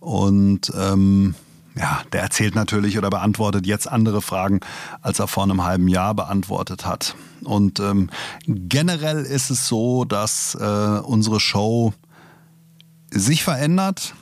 Und 0.00 0.72
ähm, 0.76 1.34
ja, 1.76 2.00
der 2.12 2.22
erzählt 2.22 2.54
natürlich 2.54 2.96
oder 2.98 3.10
beantwortet 3.10 3.66
jetzt 3.66 3.90
andere 3.90 4.22
Fragen, 4.22 4.60
als 5.02 5.18
er 5.18 5.28
vor 5.28 5.42
einem 5.42 5.64
halben 5.64 5.88
Jahr 5.88 6.14
beantwortet 6.14 6.86
hat. 6.86 7.14
Und 7.44 7.80
ähm, 7.80 8.10
generell 8.46 9.22
ist 9.22 9.50
es 9.50 9.68
so, 9.68 10.04
dass 10.04 10.54
äh, 10.54 10.64
unsere 10.64 11.38
Show 11.38 11.92
sich 13.10 13.44
verändert. 13.44 14.14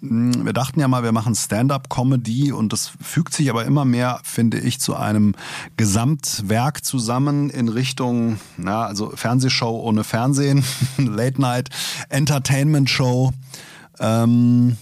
Hm, 0.00 0.44
wir 0.44 0.52
dachten 0.52 0.78
ja 0.80 0.88
mal, 0.88 1.02
wir 1.02 1.12
machen 1.12 1.34
Stand-up-Comedy 1.34 2.52
und 2.52 2.72
das 2.72 2.92
fügt 3.02 3.34
sich 3.34 3.50
aber 3.50 3.64
immer 3.64 3.84
mehr, 3.84 4.20
finde 4.22 4.58
ich, 4.58 4.80
zu 4.80 4.94
einem 4.94 5.34
Gesamtwerk 5.76 6.84
zusammen 6.84 7.50
in 7.50 7.68
Richtung, 7.68 8.38
ja, 8.64 8.84
also 8.84 9.10
Fernsehshow 9.14 9.80
ohne 9.80 10.04
Fernsehen, 10.04 10.64
Late-Night, 10.98 11.70
Entertainment-Show. 12.10 13.32
Ähm, 13.98 14.76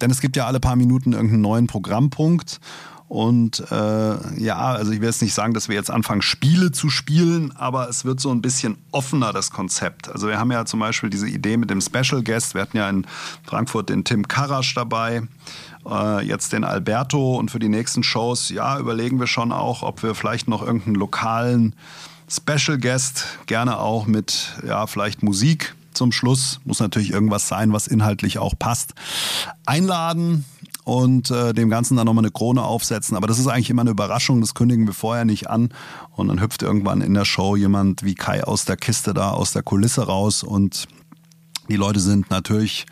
denn 0.00 0.10
es 0.10 0.20
gibt 0.20 0.36
ja 0.36 0.46
alle 0.46 0.60
paar 0.60 0.76
Minuten 0.76 1.12
irgendeinen 1.12 1.42
neuen 1.42 1.66
Programmpunkt 1.66 2.58
und 3.12 3.62
äh, 3.70 4.40
ja, 4.42 4.56
also 4.56 4.90
ich 4.90 5.00
will 5.00 5.08
jetzt 5.08 5.20
nicht 5.20 5.34
sagen, 5.34 5.52
dass 5.52 5.68
wir 5.68 5.74
jetzt 5.74 5.90
anfangen, 5.90 6.22
Spiele 6.22 6.72
zu 6.72 6.88
spielen, 6.88 7.54
aber 7.54 7.90
es 7.90 8.06
wird 8.06 8.20
so 8.20 8.30
ein 8.30 8.40
bisschen 8.40 8.78
offener, 8.90 9.34
das 9.34 9.50
Konzept. 9.50 10.08
Also 10.08 10.28
wir 10.28 10.38
haben 10.38 10.50
ja 10.50 10.64
zum 10.64 10.80
Beispiel 10.80 11.10
diese 11.10 11.28
Idee 11.28 11.58
mit 11.58 11.68
dem 11.68 11.82
Special 11.82 12.22
Guest. 12.22 12.54
Wir 12.54 12.62
hatten 12.62 12.78
ja 12.78 12.88
in 12.88 13.06
Frankfurt 13.44 13.90
den 13.90 14.04
Tim 14.04 14.28
Karasch 14.28 14.74
dabei, 14.74 15.24
äh, 15.86 16.24
jetzt 16.24 16.54
den 16.54 16.64
Alberto 16.64 17.36
und 17.36 17.50
für 17.50 17.58
die 17.58 17.68
nächsten 17.68 18.02
Shows, 18.02 18.48
ja, 18.48 18.78
überlegen 18.78 19.20
wir 19.20 19.26
schon 19.26 19.52
auch, 19.52 19.82
ob 19.82 20.02
wir 20.02 20.14
vielleicht 20.14 20.48
noch 20.48 20.62
irgendeinen 20.62 20.96
lokalen 20.96 21.74
Special 22.30 22.78
Guest, 22.78 23.26
gerne 23.44 23.78
auch 23.78 24.06
mit, 24.06 24.54
ja, 24.66 24.86
vielleicht 24.86 25.22
Musik 25.22 25.74
zum 25.92 26.12
Schluss, 26.12 26.60
muss 26.64 26.80
natürlich 26.80 27.10
irgendwas 27.10 27.46
sein, 27.46 27.74
was 27.74 27.88
inhaltlich 27.88 28.38
auch 28.38 28.58
passt, 28.58 28.94
einladen 29.66 30.46
und 30.84 31.30
äh, 31.30 31.52
dem 31.52 31.70
Ganzen 31.70 31.96
dann 31.96 32.06
nochmal 32.06 32.24
eine 32.24 32.32
Krone 32.32 32.62
aufsetzen. 32.62 33.16
Aber 33.16 33.26
das 33.26 33.38
ist 33.38 33.46
eigentlich 33.46 33.70
immer 33.70 33.82
eine 33.82 33.90
Überraschung, 33.90 34.40
das 34.40 34.54
kündigen 34.54 34.86
wir 34.86 34.94
vorher 34.94 35.24
nicht 35.24 35.48
an. 35.48 35.70
Und 36.10 36.28
dann 36.28 36.40
hüpft 36.40 36.62
irgendwann 36.62 37.00
in 37.00 37.14
der 37.14 37.24
Show 37.24 37.56
jemand 37.56 38.02
wie 38.02 38.14
Kai 38.14 38.44
aus 38.44 38.64
der 38.64 38.76
Kiste 38.76 39.14
da, 39.14 39.30
aus 39.30 39.52
der 39.52 39.62
Kulisse 39.62 40.06
raus 40.06 40.42
und 40.42 40.86
die 41.68 41.76
Leute 41.76 42.00
sind 42.00 42.30
natürlich 42.30 42.86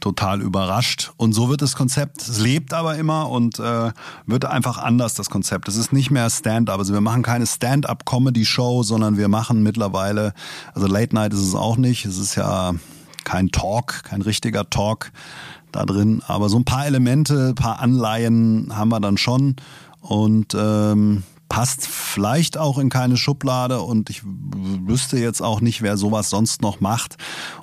total 0.00 0.40
überrascht. 0.40 1.12
Und 1.16 1.32
so 1.32 1.48
wird 1.48 1.62
das 1.62 1.76
Konzept, 1.76 2.22
es 2.22 2.38
lebt 2.38 2.72
aber 2.72 2.96
immer 2.96 3.30
und 3.30 3.58
äh, 3.58 3.92
wird 4.26 4.44
einfach 4.44 4.78
anders, 4.78 5.14
das 5.14 5.30
Konzept. 5.30 5.68
Es 5.68 5.76
ist 5.76 5.92
nicht 5.92 6.10
mehr 6.10 6.28
Stand-up. 6.30 6.78
Also 6.78 6.92
wir 6.92 7.00
machen 7.00 7.22
keine 7.22 7.46
Stand-up-Comedy-Show, 7.46 8.82
sondern 8.82 9.16
wir 9.16 9.28
machen 9.28 9.62
mittlerweile, 9.62 10.32
also 10.74 10.86
Late 10.86 11.14
Night 11.14 11.32
ist 11.32 11.40
es 11.40 11.54
auch 11.54 11.76
nicht. 11.76 12.06
Es 12.06 12.18
ist 12.18 12.34
ja 12.34 12.72
kein 13.24 13.50
Talk, 13.50 14.04
kein 14.04 14.22
richtiger 14.22 14.68
Talk, 14.68 15.12
da 15.72 15.84
drin. 15.84 16.22
Aber 16.26 16.48
so 16.48 16.58
ein 16.58 16.64
paar 16.64 16.86
Elemente, 16.86 17.48
ein 17.48 17.54
paar 17.54 17.80
Anleihen 17.80 18.76
haben 18.76 18.90
wir 18.90 19.00
dann 19.00 19.18
schon. 19.18 19.56
Und 20.00 20.54
ähm, 20.58 21.22
passt 21.50 21.86
vielleicht 21.86 22.56
auch 22.56 22.78
in 22.78 22.88
keine 22.88 23.16
Schublade 23.16 23.80
und 23.80 24.08
ich 24.08 24.22
wüsste 24.24 25.18
jetzt 25.18 25.42
auch 25.42 25.60
nicht, 25.60 25.82
wer 25.82 25.96
sowas 25.98 26.30
sonst 26.30 26.62
noch 26.62 26.80
macht. 26.80 27.16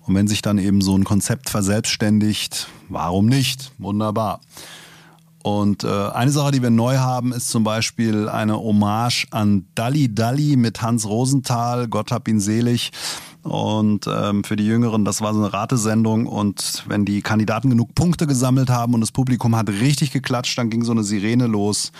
Und 0.05 0.13
wenn 0.13 0.27
sich 0.27 0.41
dann 0.41 0.59
eben 0.59 0.81
so 0.81 0.95
ein 0.95 1.05
Konzept 1.05 1.49
verselbstständigt, 1.49 2.67
warum 2.89 3.25
nicht? 3.25 3.71
Wunderbar. 3.79 4.41
Und 5.41 5.85
äh, 5.85 6.09
eine 6.09 6.31
Sache, 6.31 6.51
die 6.51 6.61
wir 6.61 6.69
neu 6.69 6.97
haben, 6.97 7.31
ist 7.31 7.47
zum 7.47 7.63
Beispiel 7.63 8.27
eine 8.27 8.57
Hommage 8.57 9.27
an 9.31 9.65
Dalli 9.75 10.13
Dalli 10.13 10.57
mit 10.57 10.81
Hans 10.81 11.07
Rosenthal, 11.07 11.87
Gott 11.87 12.11
hab 12.11 12.27
ihn 12.27 12.41
selig. 12.41 12.91
Und 13.43 14.07
ähm, 14.07 14.43
für 14.43 14.55
die 14.55 14.65
Jüngeren, 14.65 15.05
das 15.05 15.21
war 15.21 15.33
so 15.33 15.39
eine 15.39 15.53
Ratesendung. 15.53 16.27
Und 16.27 16.83
wenn 16.87 17.05
die 17.05 17.21
Kandidaten 17.21 17.69
genug 17.69 17.95
Punkte 17.95 18.27
gesammelt 18.27 18.69
haben 18.69 18.93
und 18.93 19.01
das 19.01 19.11
Publikum 19.11 19.55
hat 19.55 19.69
richtig 19.69 20.11
geklatscht, 20.11 20.57
dann 20.57 20.69
ging 20.69 20.83
so 20.83 20.91
eine 20.91 21.03
Sirene 21.03 21.47
los. 21.47 21.91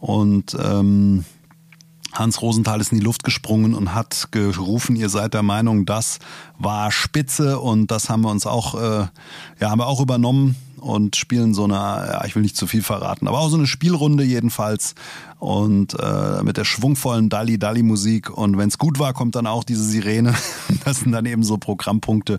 Und 0.00 0.56
ähm, 0.62 1.24
Hans 2.12 2.42
Rosenthal 2.42 2.80
ist 2.80 2.92
in 2.92 2.98
die 2.98 3.04
Luft 3.04 3.24
gesprungen 3.24 3.74
und 3.74 3.94
hat 3.94 4.28
gerufen, 4.30 4.96
ihr 4.96 5.08
seid 5.08 5.34
der 5.34 5.42
Meinung, 5.42 5.86
das 5.86 6.18
war 6.58 6.90
spitze 6.90 7.60
und 7.60 7.90
das 7.90 8.10
haben 8.10 8.22
wir 8.22 8.30
uns 8.30 8.46
auch, 8.46 8.74
äh, 8.74 9.06
ja, 9.60 9.70
haben 9.70 9.78
wir 9.78 9.86
auch 9.86 10.00
übernommen 10.00 10.56
und 10.80 11.14
spielen 11.16 11.54
so 11.54 11.64
eine, 11.64 11.74
ja, 11.74 12.24
ich 12.24 12.34
will 12.34 12.42
nicht 12.42 12.56
zu 12.56 12.66
viel 12.66 12.82
verraten, 12.82 13.28
aber 13.28 13.38
auch 13.38 13.48
so 13.48 13.56
eine 13.56 13.66
Spielrunde 13.66 14.24
jedenfalls 14.24 14.94
und 15.38 15.94
äh, 16.00 16.42
mit 16.42 16.56
der 16.56 16.64
schwungvollen 16.64 17.28
Dalli 17.28 17.58
Dalli 17.58 17.82
Musik 17.82 18.30
und 18.30 18.58
wenn 18.58 18.68
es 18.68 18.78
gut 18.78 18.98
war, 18.98 19.12
kommt 19.12 19.36
dann 19.36 19.46
auch 19.46 19.64
diese 19.64 19.84
Sirene. 19.84 20.34
Das 20.84 21.00
sind 21.00 21.12
dann 21.12 21.26
eben 21.26 21.42
so 21.42 21.58
Programmpunkte. 21.58 22.38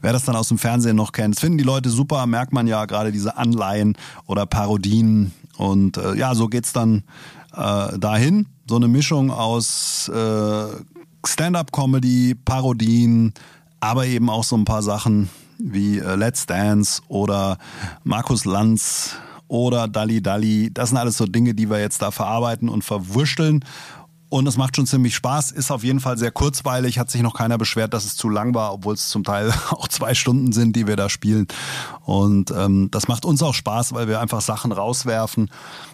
Wer 0.00 0.12
das 0.12 0.24
dann 0.24 0.36
aus 0.36 0.48
dem 0.48 0.58
Fernsehen 0.58 0.96
noch 0.96 1.12
kennt, 1.12 1.36
das 1.36 1.40
finden 1.40 1.58
die 1.58 1.64
Leute 1.64 1.90
super, 1.90 2.26
merkt 2.26 2.52
man 2.52 2.66
ja 2.66 2.86
gerade 2.86 3.12
diese 3.12 3.36
Anleihen 3.36 3.96
oder 4.26 4.46
Parodien 4.46 5.32
und 5.58 5.98
äh, 5.98 6.14
ja, 6.14 6.34
so 6.34 6.48
geht's 6.48 6.72
dann 6.72 7.04
äh, 7.52 7.98
dahin. 7.98 8.46
So 8.66 8.76
eine 8.76 8.88
Mischung 8.88 9.30
aus 9.30 10.08
äh, 10.08 10.66
Stand-up-Comedy, 11.26 12.34
Parodien, 12.46 13.34
aber 13.80 14.06
eben 14.06 14.30
auch 14.30 14.44
so 14.44 14.56
ein 14.56 14.64
paar 14.64 14.82
Sachen 14.82 15.28
wie 15.58 15.98
äh, 15.98 16.14
Let's 16.14 16.46
Dance 16.46 17.02
oder 17.08 17.58
Markus 18.04 18.46
Lanz 18.46 19.16
oder 19.48 19.86
Dalli 19.86 20.22
Dalli. 20.22 20.70
Das 20.72 20.88
sind 20.88 20.98
alles 20.98 21.18
so 21.18 21.26
Dinge, 21.26 21.52
die 21.52 21.68
wir 21.68 21.78
jetzt 21.78 22.00
da 22.00 22.10
verarbeiten 22.10 22.70
und 22.70 22.84
verwurschteln. 22.84 23.62
Und 24.34 24.48
es 24.48 24.56
macht 24.56 24.74
schon 24.74 24.84
ziemlich 24.84 25.14
Spaß, 25.14 25.52
ist 25.52 25.70
auf 25.70 25.84
jeden 25.84 26.00
Fall 26.00 26.18
sehr 26.18 26.32
kurzweilig, 26.32 26.98
hat 26.98 27.08
sich 27.08 27.22
noch 27.22 27.34
keiner 27.34 27.56
beschwert, 27.56 27.94
dass 27.94 28.04
es 28.04 28.16
zu 28.16 28.28
lang 28.28 28.52
war, 28.52 28.74
obwohl 28.74 28.94
es 28.94 29.08
zum 29.08 29.22
Teil 29.22 29.54
auch 29.70 29.86
zwei 29.86 30.12
Stunden 30.12 30.50
sind, 30.50 30.74
die 30.74 30.88
wir 30.88 30.96
da 30.96 31.08
spielen. 31.08 31.46
Und 32.04 32.50
ähm, 32.50 32.88
das 32.90 33.06
macht 33.06 33.24
uns 33.24 33.44
auch 33.44 33.54
Spaß, 33.54 33.92
weil 33.92 34.08
wir 34.08 34.18
einfach 34.18 34.40
Sachen 34.40 34.72
rauswerfen. 34.72 35.52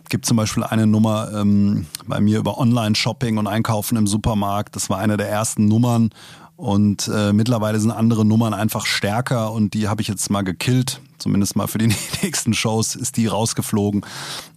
Gibt 0.09 0.25
zum 0.25 0.39
Beispiel 0.39 0.65
eine 0.65 0.87
Nummer 0.87 1.31
ähm, 1.35 1.85
bei 2.07 2.19
mir 2.23 2.39
über 2.39 2.57
Online-Shopping 2.57 3.37
und 3.37 3.47
Einkaufen 3.47 3.99
im 3.99 4.07
Supermarkt. 4.07 4.75
Das 4.75 4.89
war 4.89 4.97
eine 4.97 5.19
der 5.19 5.29
ersten 5.29 5.67
Nummern 5.67 6.09
und 6.57 7.09
äh, 7.15 7.35
mittlerweile 7.35 7.79
sind 7.79 7.91
andere 7.91 8.25
Nummern 8.25 8.55
einfach 8.55 8.87
stärker 8.87 9.53
und 9.53 9.75
die 9.75 9.87
habe 9.87 10.01
ich 10.01 10.09
jetzt 10.09 10.31
mal 10.31 10.45
gekillt. 10.45 11.03
Zumindest 11.21 11.55
mal 11.55 11.67
für 11.67 11.79
die 11.79 11.95
nächsten 12.23 12.55
Shows 12.55 12.97
ist 12.97 13.17
die 13.17 13.27
rausgeflogen 13.27 14.05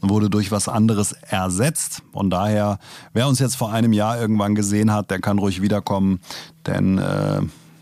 und 0.02 0.10
wurde 0.10 0.30
durch 0.30 0.52
was 0.52 0.68
anderes 0.68 1.12
ersetzt. 1.12 2.02
Von 2.12 2.30
daher, 2.30 2.80
wer 3.14 3.28
uns 3.28 3.40
jetzt 3.40 3.56
vor 3.56 3.72
einem 3.72 3.94
Jahr 3.94 4.20
irgendwann 4.20 4.56
gesehen 4.56 4.92
hat, 4.92 5.12
der 5.12 5.20
kann 5.20 5.40
ruhig 5.40 5.62
wiederkommen. 5.62 6.20
Denn 6.66 6.98
äh, 6.98 7.42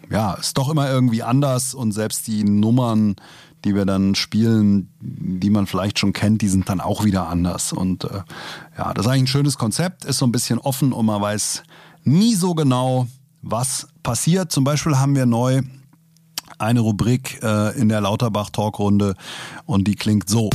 ja, 0.09 0.33
ist 0.33 0.57
doch 0.57 0.69
immer 0.69 0.89
irgendwie 0.89 1.23
anders 1.23 1.73
und 1.73 1.91
selbst 1.93 2.27
die 2.27 2.43
Nummern, 2.43 3.15
die 3.63 3.75
wir 3.75 3.85
dann 3.85 4.15
spielen, 4.15 4.89
die 4.99 5.49
man 5.49 5.67
vielleicht 5.67 5.99
schon 5.99 6.13
kennt, 6.13 6.41
die 6.41 6.49
sind 6.49 6.67
dann 6.67 6.81
auch 6.81 7.05
wieder 7.05 7.27
anders. 7.27 7.71
Und 7.73 8.03
äh, 8.05 8.23
ja, 8.77 8.93
das 8.93 9.05
ist 9.05 9.11
eigentlich 9.11 9.23
ein 9.23 9.27
schönes 9.27 9.57
Konzept, 9.57 10.05
ist 10.05 10.17
so 10.17 10.25
ein 10.25 10.31
bisschen 10.31 10.59
offen 10.59 10.91
und 10.93 11.05
man 11.05 11.21
weiß 11.21 11.63
nie 12.03 12.35
so 12.35 12.55
genau, 12.55 13.07
was 13.41 13.87
passiert. 14.03 14.51
Zum 14.51 14.63
Beispiel 14.63 14.97
haben 14.97 15.15
wir 15.15 15.25
neu 15.25 15.61
eine 16.61 16.81
Rubrik 16.81 17.39
äh, 17.43 17.77
in 17.79 17.89
der 17.89 18.01
Lauterbach-Talkrunde 18.01 19.15
und 19.65 19.87
die 19.87 19.95
klingt 19.95 20.29
so. 20.29 20.49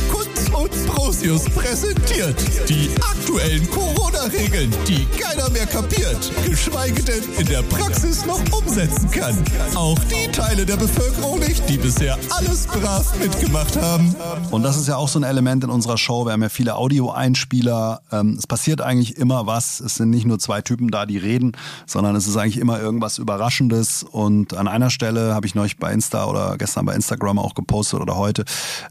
Und 0.52 0.70
Prosius 0.86 1.44
präsentiert 1.44 2.36
die 2.68 2.90
aktuellen 3.00 3.68
Corona-Regeln, 3.70 4.70
die 4.86 5.06
keiner 5.18 5.48
mehr 5.50 5.66
kapiert, 5.66 6.32
geschweige 6.46 7.02
denn 7.02 7.22
in 7.38 7.46
der 7.46 7.62
Praxis 7.62 8.24
noch 8.26 8.40
umsetzen 8.52 9.10
kann. 9.10 9.36
Auch 9.74 9.98
die 10.04 10.30
Teile 10.32 10.64
der 10.64 10.76
Bevölkerung 10.76 11.38
nicht, 11.40 11.68
die 11.68 11.76
bisher 11.76 12.18
alles 12.30 12.66
brav 12.66 13.18
mitgemacht 13.18 13.76
haben. 13.80 14.14
Und 14.50 14.62
das 14.62 14.76
ist 14.76 14.88
ja 14.88 14.96
auch 14.96 15.08
so 15.08 15.18
ein 15.18 15.24
Element 15.24 15.64
in 15.64 15.70
unserer 15.70 15.98
Show. 15.98 16.24
Wir 16.24 16.32
haben 16.32 16.42
ja 16.42 16.48
viele 16.48 16.76
Audio-Einspieler. 16.76 18.00
Ähm, 18.12 18.36
es 18.38 18.46
passiert 18.46 18.80
eigentlich 18.80 19.16
immer 19.16 19.46
was. 19.46 19.80
Es 19.80 19.96
sind 19.96 20.10
nicht 20.10 20.26
nur 20.26 20.38
zwei 20.38 20.62
Typen 20.62 20.90
da, 20.90 21.06
die 21.06 21.18
reden, 21.18 21.52
sondern 21.86 22.16
es 22.16 22.26
ist 22.26 22.36
eigentlich 22.36 22.58
immer 22.58 22.80
irgendwas 22.80 23.18
Überraschendes. 23.18 24.02
Und 24.02 24.54
an 24.54 24.68
einer 24.68 24.90
Stelle 24.90 25.34
habe 25.34 25.46
ich 25.46 25.54
neulich 25.54 25.78
bei 25.78 25.92
Insta 25.92 26.26
oder 26.26 26.56
gestern 26.58 26.86
bei 26.86 26.94
Instagram 26.94 27.38
auch 27.38 27.54
gepostet 27.54 28.00
oder 28.00 28.16
heute. 28.16 28.44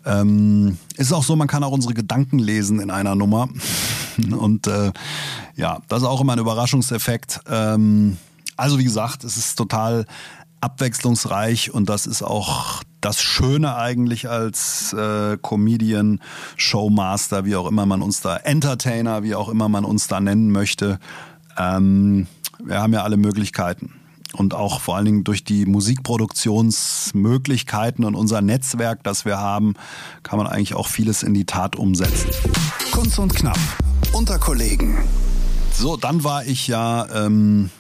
Ähm, 0.05 0.77
ist 0.97 1.11
auch 1.11 1.23
so, 1.23 1.35
man 1.35 1.44
kann 1.47 1.63
auch 1.63 1.71
unsere 1.71 1.93
Gedanken 1.93 2.39
lesen 2.39 2.79
in 2.79 2.91
einer 2.91 3.15
Nummer. 3.15 3.49
Und 4.37 4.67
äh, 4.67 4.91
ja, 5.55 5.79
das 5.87 6.01
ist 6.01 6.07
auch 6.07 6.21
immer 6.21 6.33
ein 6.33 6.39
Überraschungseffekt. 6.39 7.41
Ähm, 7.49 8.17
also 8.57 8.79
wie 8.79 8.83
gesagt, 8.83 9.23
es 9.23 9.37
ist 9.37 9.55
total 9.55 10.05
abwechslungsreich 10.61 11.73
und 11.73 11.89
das 11.89 12.07
ist 12.07 12.23
auch 12.23 12.81
das 12.99 13.21
Schöne 13.21 13.75
eigentlich 13.75 14.29
als 14.29 14.93
äh, 14.93 15.37
Comedian, 15.37 16.21
Showmaster, 16.55 17.45
wie 17.45 17.55
auch 17.55 17.67
immer 17.67 17.85
man 17.85 18.01
uns 18.01 18.21
da, 18.21 18.37
Entertainer, 18.37 19.21
wie 19.21 19.35
auch 19.35 19.49
immer 19.49 19.69
man 19.69 19.85
uns 19.85 20.07
da 20.07 20.19
nennen 20.19 20.51
möchte. 20.51 20.99
Ähm, 21.57 22.25
wir 22.63 22.81
haben 22.81 22.93
ja 22.93 23.03
alle 23.03 23.17
Möglichkeiten 23.17 23.93
und 24.35 24.53
auch 24.53 24.81
vor 24.81 24.95
allen 24.95 25.05
Dingen 25.05 25.23
durch 25.23 25.43
die 25.43 25.65
Musikproduktionsmöglichkeiten 25.65 28.05
und 28.05 28.13
unser 28.15 28.41
Netzwerk, 28.41 29.03
das 29.03 29.25
wir 29.25 29.39
haben, 29.39 29.73
kann 30.23 30.37
man 30.37 30.45
eigentlich 30.47 30.75
auch 30.75 30.87
vieles 30.87 31.23
in 31.23 31.33
die 31.33 31.45
Tat 31.45 31.75
umsetzen. 31.75 32.29
Kunst 32.91 33.17
und 33.17 33.33
Knapp, 33.33 33.57
unter 34.13 34.37
Kollegen. 34.37 34.95
So, 35.73 35.97
dann 35.97 36.23
war 36.23 36.45
ich 36.45 36.67
ja 36.67 37.25
ähm, 37.25 37.71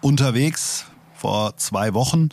unterwegs 0.00 0.86
vor 1.14 1.56
zwei 1.56 1.94
Wochen 1.94 2.30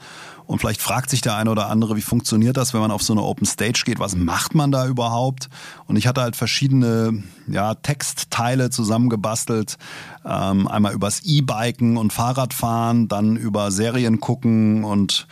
und 0.52 0.60
vielleicht 0.60 0.82
fragt 0.82 1.10
sich 1.10 1.22
der 1.22 1.38
eine 1.38 1.50
oder 1.50 1.70
andere, 1.70 1.96
wie 1.96 2.02
funktioniert 2.02 2.58
das, 2.58 2.74
wenn 2.74 2.82
man 2.82 2.92
auf 2.92 3.02
so 3.02 3.14
eine 3.14 3.24
Open 3.24 3.46
Stage 3.46 3.84
geht? 3.86 4.00
Was 4.00 4.18
macht 4.18 4.54
man 4.54 4.70
da 4.70 4.86
überhaupt? 4.86 5.48
Und 5.88 5.96
ich 5.96 6.08
hatte 6.08 6.22
halt 6.22 6.36
verschiedene 6.36 7.24
ja, 7.48 7.74
Textteile 7.76 8.70
zusammengebastelt. 8.70 9.78
Ähm, 10.26 10.68
einmal 10.68 10.92
übers 10.92 11.22
E-Biken 11.24 11.96
und 11.96 12.12
Fahrradfahren, 12.12 13.08
dann 13.08 13.38
über 13.38 13.72
Serien 13.72 14.20
gucken 14.20 14.84
und 14.84 15.26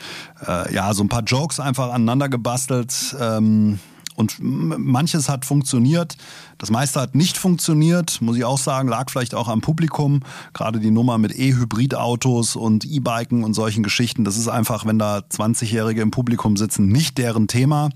äh, 0.48 0.74
ja, 0.74 0.94
so 0.94 1.04
ein 1.04 1.10
paar 1.10 1.24
Jokes 1.24 1.60
einfach 1.60 1.92
aneinander 1.92 2.30
gebastelt. 2.30 3.14
Ähm, 3.20 3.80
und 4.20 4.38
manches 4.42 5.30
hat 5.30 5.46
funktioniert, 5.46 6.18
das 6.58 6.70
meiste 6.70 7.00
hat 7.00 7.16
nicht 7.16 7.38
funktioniert, 7.38 8.22
muss 8.22 8.36
ich 8.36 8.44
auch 8.44 8.58
sagen, 8.58 8.90
lag 8.90 9.10
vielleicht 9.10 9.34
auch 9.34 9.48
am 9.48 9.62
Publikum. 9.62 10.20
Gerade 10.54 10.82
die 10.82 10.92
Nummer 10.92 11.18
mit 11.18 11.34
E-Hybrid-Autos 11.40 12.58
und 12.58 12.84
E-Biken 12.84 13.46
und 13.46 13.54
solchen 13.54 13.82
Geschichten, 13.82 14.26
das 14.26 14.38
ist 14.38 14.50
einfach, 14.50 14.86
wenn 14.86 15.00
da 15.00 15.20
20-Jährige 15.20 16.02
im 16.02 16.12
Publikum 16.12 16.58
sitzen, 16.58 16.88
nicht 16.90 17.18
deren 17.18 17.48
Thema. 17.48 17.90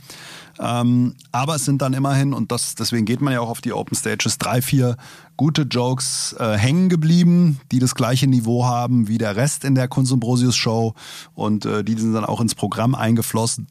Ähm, 0.59 1.15
aber 1.33 1.55
es 1.55 1.65
sind 1.65 1.81
dann 1.81 1.93
immerhin, 1.93 2.31
und 2.31 2.53
das, 2.53 2.75
deswegen 2.75 3.05
geht 3.05 3.21
man 3.21 3.33
ja 3.33 3.41
auch 3.41 3.49
auf 3.49 3.61
die 3.61 3.73
Open 3.73 3.97
Stages, 3.97 4.37
drei, 4.37 4.61
vier 4.61 4.95
gute 5.35 5.63
Jokes 5.63 6.35
äh, 6.39 6.57
hängen 6.57 6.87
geblieben, 6.87 7.59
die 7.71 7.79
das 7.79 7.95
gleiche 7.95 8.27
Niveau 8.27 8.65
haben 8.65 9.09
wie 9.09 9.17
der 9.17 9.35
Rest 9.35 9.65
in 9.65 9.75
der 9.75 9.89
Kunsumbrosius 9.89 10.55
Show 10.55 10.93
und 11.33 11.65
äh, 11.65 11.83
die 11.83 11.95
sind 11.95 12.13
dann 12.13 12.23
auch 12.23 12.39
ins 12.39 12.55
Programm 12.55 12.95
eingeflossen. 12.95 13.67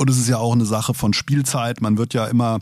Und 0.00 0.08
es 0.08 0.16
ist 0.16 0.30
ja 0.30 0.38
auch 0.38 0.54
eine 0.54 0.64
Sache 0.64 0.94
von 0.94 1.12
Spielzeit. 1.12 1.82
Man 1.82 1.98
wird 1.98 2.14
ja 2.14 2.24
immer 2.24 2.60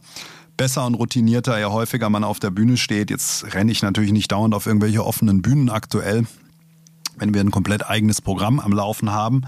besser 0.56 0.84
und 0.84 0.96
routinierter, 0.96 1.56
je 1.56 1.66
häufiger 1.66 2.10
man 2.10 2.24
auf 2.24 2.40
der 2.40 2.50
Bühne 2.50 2.76
steht. 2.76 3.10
Jetzt 3.10 3.54
renne 3.54 3.70
ich 3.70 3.80
natürlich 3.80 4.10
nicht 4.10 4.32
dauernd 4.32 4.56
auf 4.56 4.66
irgendwelche 4.66 5.06
offenen 5.06 5.40
Bühnen 5.40 5.70
aktuell, 5.70 6.26
wenn 7.16 7.34
wir 7.34 7.40
ein 7.40 7.52
komplett 7.52 7.88
eigenes 7.88 8.20
Programm 8.20 8.58
am 8.58 8.72
Laufen 8.72 9.12
haben. 9.12 9.42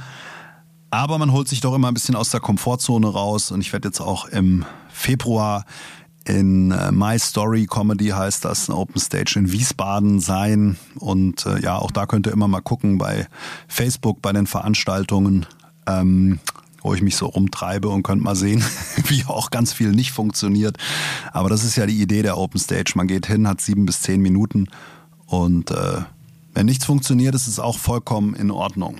Aber 0.90 1.18
man 1.18 1.32
holt 1.32 1.48
sich 1.48 1.62
doch 1.62 1.74
immer 1.74 1.88
ein 1.88 1.94
bisschen 1.94 2.14
aus 2.14 2.30
der 2.30 2.38
Komfortzone 2.38 3.08
raus. 3.08 3.50
Und 3.50 3.60
ich 3.60 3.72
werde 3.72 3.88
jetzt 3.88 4.00
auch 4.00 4.26
im 4.26 4.64
Februar 4.88 5.64
in 6.24 6.70
äh, 6.70 6.92
My 6.92 7.18
Story 7.18 7.66
Comedy 7.66 8.10
heißt 8.10 8.44
das, 8.44 8.70
eine 8.70 8.78
Open 8.78 9.00
Stage 9.00 9.36
in 9.36 9.50
Wiesbaden 9.50 10.20
sein. 10.20 10.76
Und 10.94 11.44
äh, 11.44 11.60
ja, 11.60 11.76
auch 11.76 11.90
da 11.90 12.06
könnt 12.06 12.28
ihr 12.28 12.32
immer 12.32 12.46
mal 12.46 12.60
gucken 12.60 12.98
bei 12.98 13.26
Facebook, 13.66 14.22
bei 14.22 14.32
den 14.32 14.46
Veranstaltungen. 14.46 15.46
Ähm, 15.88 16.38
wo 16.82 16.94
ich 16.94 17.02
mich 17.02 17.16
so 17.16 17.26
rumtreibe 17.26 17.88
und 17.88 18.02
könnt 18.02 18.22
mal 18.22 18.36
sehen, 18.36 18.64
wie 19.08 19.24
auch 19.26 19.50
ganz 19.50 19.72
viel 19.72 19.92
nicht 19.92 20.12
funktioniert. 20.12 20.76
Aber 21.32 21.48
das 21.48 21.64
ist 21.64 21.76
ja 21.76 21.86
die 21.86 22.00
Idee 22.00 22.22
der 22.22 22.38
Open 22.38 22.60
Stage. 22.60 22.92
Man 22.94 23.06
geht 23.06 23.26
hin, 23.26 23.48
hat 23.48 23.60
sieben 23.60 23.86
bis 23.86 24.02
zehn 24.02 24.20
Minuten 24.20 24.68
und 25.26 25.70
äh, 25.70 26.02
wenn 26.54 26.66
nichts 26.66 26.84
funktioniert, 26.84 27.34
ist 27.34 27.46
es 27.46 27.58
auch 27.58 27.78
vollkommen 27.78 28.34
in 28.34 28.50
Ordnung. 28.50 28.96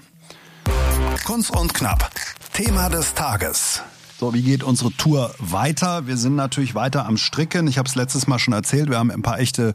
Kunst 1.25 1.51
und 1.51 1.75
Knapp. 1.75 2.11
Thema 2.53 2.89
des 2.89 3.15
Tages. 3.15 3.83
So, 4.21 4.35
wie 4.35 4.43
geht 4.43 4.63
unsere 4.63 4.93
Tour 4.93 5.35
weiter? 5.39 6.07
Wir 6.07 6.19
sind 6.19 6.35
natürlich 6.35 6.75
weiter 6.75 7.07
am 7.07 7.17
Stricken. 7.17 7.67
Ich 7.69 7.79
habe 7.79 7.89
es 7.89 7.95
letztes 7.95 8.27
Mal 8.27 8.39
schon 8.39 8.53
erzählt. 8.53 8.91
Wir 8.91 8.99
haben 8.99 9.11
ein 9.11 9.23
paar 9.23 9.39
echte 9.39 9.73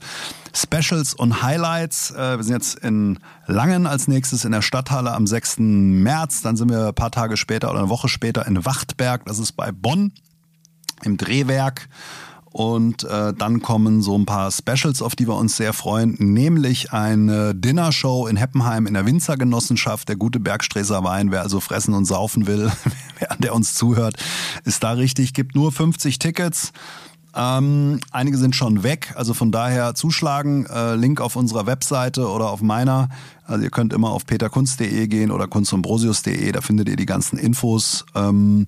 Specials 0.53 1.15
und 1.15 1.41
Highlights. 1.41 2.11
Äh, 2.11 2.37
wir 2.37 2.43
sind 2.43 2.53
jetzt 2.53 2.77
in 2.77 3.17
Langen 3.47 3.87
als 3.87 4.07
nächstes 4.07 4.45
in 4.45 4.51
der 4.51 4.61
Stadthalle 4.61 5.13
am 5.13 5.25
6. 5.25 5.55
März. 5.57 6.43
Dann 6.43 6.57
sind 6.57 6.69
wir 6.69 6.89
ein 6.89 6.93
paar 6.93 7.09
Tage 7.09 7.37
später 7.37 7.71
oder 7.71 7.79
eine 7.79 7.89
Woche 7.89 8.07
später 8.07 8.45
in 8.45 8.63
Wachtberg. 8.63 9.25
Das 9.25 9.39
ist 9.39 9.53
bei 9.53 9.71
Bonn 9.71 10.11
im 11.01 11.17
Drehwerk. 11.17 11.89
Und 12.55 13.03
äh, 13.03 13.33
dann 13.33 13.61
kommen 13.61 14.01
so 14.01 14.17
ein 14.17 14.25
paar 14.25 14.49
Specials, 14.49 15.01
auf 15.01 15.13
die 15.13 15.27
wir 15.27 15.35
uns 15.35 15.57
sehr 15.57 15.73
freuen, 15.73 16.15
nämlich 16.19 16.93
eine 16.93 17.53
Dinnershow 17.53 18.27
in 18.27 18.37
Heppenheim 18.37 18.87
in 18.87 18.93
der 18.93 19.05
Winzergenossenschaft, 19.05 20.07
der 20.07 20.15
gute 20.15 20.39
Bergstreser 20.39 21.03
Wein. 21.03 21.31
Wer 21.31 21.41
also 21.41 21.59
fressen 21.59 21.93
und 21.93 22.05
saufen 22.05 22.47
will, 22.47 22.71
wer 23.19 23.35
der 23.39 23.53
uns 23.53 23.75
zuhört, 23.75 24.15
ist 24.63 24.81
da 24.85 24.93
richtig. 24.93 25.33
Gibt 25.33 25.53
nur 25.53 25.73
50 25.73 26.17
Tickets. 26.17 26.71
Ähm, 27.35 27.99
einige 28.11 28.37
sind 28.37 28.55
schon 28.55 28.83
weg, 28.83 29.13
also 29.15 29.33
von 29.33 29.51
daher 29.51 29.93
zuschlagen. 29.93 30.65
Äh, 30.67 30.95
Link 30.95 31.19
auf 31.19 31.35
unserer 31.35 31.65
Webseite 31.65 32.29
oder 32.29 32.49
auf 32.49 32.61
meiner. 32.61 33.09
Also 33.45 33.63
ihr 33.63 33.71
könnt 33.71 33.91
immer 33.91 34.11
auf 34.11 34.25
peterkunst.de 34.25 35.07
gehen 35.07 35.31
oder 35.31 35.47
kunstumbrosius.de, 35.47 36.51
da 36.51 36.61
findet 36.61 36.87
ihr 36.87 36.95
die 36.95 37.05
ganzen 37.05 37.37
Infos. 37.37 38.05
Ähm, 38.15 38.67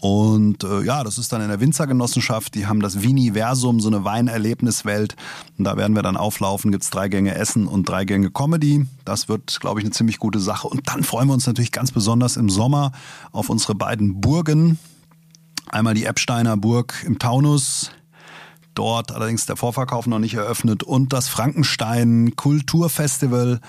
und 0.00 0.62
äh, 0.62 0.82
ja, 0.82 1.04
das 1.04 1.18
ist 1.18 1.32
dann 1.32 1.40
in 1.40 1.48
der 1.48 1.60
Winzergenossenschaft. 1.60 2.54
Die 2.54 2.66
haben 2.66 2.80
das 2.80 3.02
Viniversum, 3.02 3.80
so 3.80 3.88
eine 3.88 4.04
Weinerlebniswelt. 4.04 5.16
Und 5.58 5.64
da 5.64 5.76
werden 5.76 5.94
wir 5.96 6.02
dann 6.02 6.16
auflaufen. 6.16 6.70
Gibt's 6.70 6.90
drei 6.90 7.08
Gänge 7.08 7.34
Essen 7.34 7.66
und 7.66 7.88
drei 7.88 8.04
Gänge 8.04 8.30
Comedy. 8.30 8.86
Das 9.04 9.28
wird, 9.28 9.58
glaube 9.60 9.80
ich, 9.80 9.86
eine 9.86 9.92
ziemlich 9.92 10.18
gute 10.18 10.38
Sache. 10.38 10.68
Und 10.68 10.88
dann 10.88 11.02
freuen 11.02 11.28
wir 11.28 11.34
uns 11.34 11.46
natürlich 11.46 11.72
ganz 11.72 11.92
besonders 11.92 12.36
im 12.36 12.50
Sommer 12.50 12.92
auf 13.32 13.48
unsere 13.48 13.74
beiden 13.74 14.20
Burgen. 14.20 14.78
Einmal 15.68 15.94
die 15.94 16.04
Eppsteiner 16.04 16.56
Burg 16.56 17.02
im 17.04 17.18
Taunus. 17.18 17.90
Dort 18.76 19.10
allerdings 19.10 19.46
der 19.46 19.56
Vorverkauf 19.56 20.06
noch 20.06 20.18
nicht 20.18 20.34
eröffnet. 20.34 20.82
Und 20.84 21.12
das 21.12 21.28
Frankenstein 21.28 22.36
Kulturfestival 22.36 23.60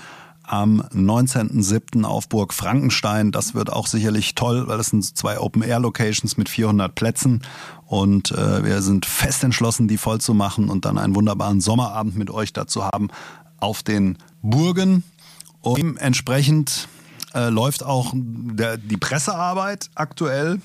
am 0.42 0.80
19.07. 0.94 2.04
auf 2.04 2.28
Burg 2.28 2.54
Frankenstein. 2.54 3.32
Das 3.32 3.54
wird 3.54 3.72
auch 3.72 3.86
sicherlich 3.86 4.34
toll, 4.34 4.66
weil 4.66 4.78
das 4.78 4.88
sind 4.88 5.04
zwei 5.04 5.38
Open-Air-Locations 5.38 6.36
mit 6.36 6.48
400 6.48 6.94
Plätzen 6.94 7.42
und 7.86 8.32
äh, 8.32 8.64
wir 8.64 8.80
sind 8.82 9.04
fest 9.06 9.44
entschlossen, 9.44 9.88
die 9.88 9.98
voll 9.98 10.20
zu 10.20 10.34
machen 10.34 10.70
und 10.70 10.84
dann 10.84 10.98
einen 10.98 11.14
wunderbaren 11.14 11.60
Sommerabend 11.60 12.16
mit 12.16 12.30
euch 12.30 12.52
dazu 12.52 12.84
haben 12.84 13.08
auf 13.58 13.82
den 13.82 14.16
Burgen. 14.42 15.04
Und 15.60 15.76
dementsprechend 15.76 16.88
äh, 17.34 17.48
läuft 17.50 17.82
auch 17.82 18.12
der, 18.14 18.76
die 18.76 18.96
Pressearbeit 18.96 19.90
aktuell. 19.94 20.60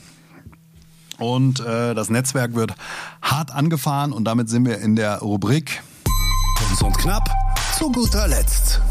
Und 1.17 1.59
äh, 1.59 1.93
das 1.93 2.09
Netzwerk 2.09 2.55
wird 2.55 2.73
hart 3.21 3.51
angefahren 3.51 4.13
und 4.13 4.25
damit 4.25 4.49
sind 4.49 4.65
wir 4.65 4.79
in 4.79 4.95
der 4.95 5.19
Rubrik 5.19 5.81
Kunst 6.57 6.83
und 6.83 6.97
knapp 6.97 7.29
zu 7.77 7.91
guter 7.91 8.27
Letzt. 8.27 8.81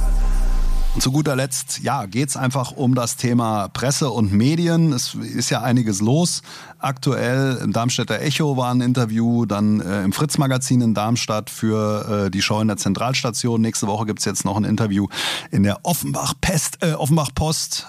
Und 0.95 1.02
zu 1.02 1.11
guter 1.11 1.35
Letzt, 1.35 1.81
ja, 1.81 2.05
geht's 2.05 2.37
einfach 2.37 2.73
um 2.73 2.95
das 2.95 3.17
Thema 3.17 3.69
Presse 3.69 4.11
und 4.11 4.33
Medien. 4.33 4.93
Es 4.93 5.14
ist 5.14 5.49
ja 5.49 5.62
einiges 5.62 6.02
los. 6.02 6.43
Aktuell 6.79 7.59
im 7.62 7.73
Darmstädter 7.73 8.21
Echo 8.21 8.59
war 8.59 8.75
ein 8.75 8.83
Interview, 8.83 9.47
dann 9.47 9.81
äh, 9.81 10.05
im 10.05 10.12
Fritz-Magazin 10.12 10.83
in 10.83 10.93
Darmstadt 10.93 11.49
für 11.49 12.26
äh, 12.26 12.31
die 12.31 12.43
Show 12.43 12.61
in 12.61 12.69
der 12.69 12.76
Zentralstation. 12.76 13.61
Nächste 13.61 13.87
Woche 13.87 14.05
gibt's 14.05 14.26
jetzt 14.26 14.45
noch 14.45 14.57
ein 14.57 14.64
Interview 14.64 15.09
in 15.50 15.62
der 15.62 15.81
Offenbach-Post 15.83 16.79
äh, 16.83 16.93
Offenbach 16.93 17.31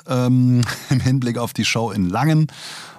ähm, 0.08 0.62
im 0.90 1.00
Hinblick 1.02 1.38
auf 1.38 1.52
die 1.52 1.66
Show 1.66 1.92
in 1.92 2.10
Langen. 2.10 2.48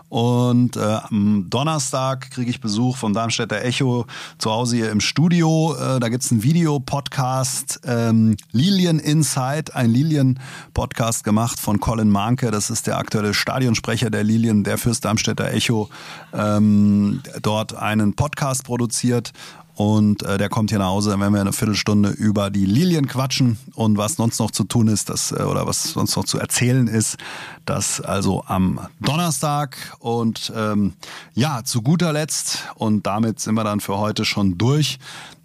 Und 0.09 0.77
äh, 0.77 0.81
am 0.81 1.47
Donnerstag 1.51 2.31
kriege 2.31 2.51
ich 2.51 2.61
Besuch 2.61 2.97
vom 2.97 3.15
Darmstädter 3.15 3.65
Echo 3.65 4.07
zu 4.39 4.51
Hause 4.51 4.77
hier 4.77 4.91
im 4.91 5.01
Studio. 5.01 5.75
Äh, 5.75 5.99
da 5.99 6.09
gibt's 6.09 6.31
einen 6.31 6.43
Videopodcast, 6.43 7.81
ähm, 7.85 8.37
Lilien 8.53 9.01
Inside, 9.01 9.75
ein 9.75 9.91
Lilien-Podcast 9.91 11.25
gemacht 11.25 11.59
von 11.59 11.81
Colin 11.81 12.11
Manke. 12.11 12.51
Das 12.51 12.71
ist 12.71 12.87
der 12.87 12.99
aktuelle 12.99 13.35
Stadionsprecher 13.35 14.11
der 14.11 14.25
Lilien, 14.25 14.63
der 14.63 14.79
fürs 14.79 15.01
Darmstädter 15.01 15.53
Echo 15.53 15.89
ähm, 16.33 17.23
dort 17.43 17.75
einen 17.75 18.15
Podcast 18.15 18.65
produziert. 18.65 19.33
Und 19.77 20.23
äh, 20.23 20.39
der 20.39 20.49
kommt 20.49 20.71
hier 20.71 20.79
nach 20.79 20.89
Hause, 20.89 21.19
wenn 21.19 21.33
wir 21.33 21.41
eine 21.41 21.53
Viertelstunde 21.53 22.11
über 22.11 22.51
die 22.51 22.65
Lilien 22.65 23.09
quatschen 23.09 23.59
und 23.75 23.99
was 23.99 24.15
sonst 24.15 24.39
noch 24.39 24.53
zu 24.53 24.65
tun 24.65 24.89
ist, 24.89 25.11
das, 25.11 25.33
äh, 25.33 25.43
oder 25.43 25.67
was 25.67 25.83
sonst 25.83 26.17
noch 26.17 26.25
zu 26.25 26.39
erzählen 26.39 26.87
ist. 26.87 27.17
Das 27.65 28.01
also 28.01 28.45
am 28.47 28.81
Donnerstag. 29.01 29.77
Und 29.99 30.53
ähm, 30.55 30.93
ja, 31.35 31.65
zu 31.65 31.83
guter 31.83 32.13
Letzt, 32.13 32.69
und 32.77 33.07
damit 33.07 33.41
sind 33.41 33.55
wir 33.55 33.65
dann 33.65 33.81
für 33.81 33.99
heute 33.99 34.25
schon 34.25 34.59
durch, 34.59 34.99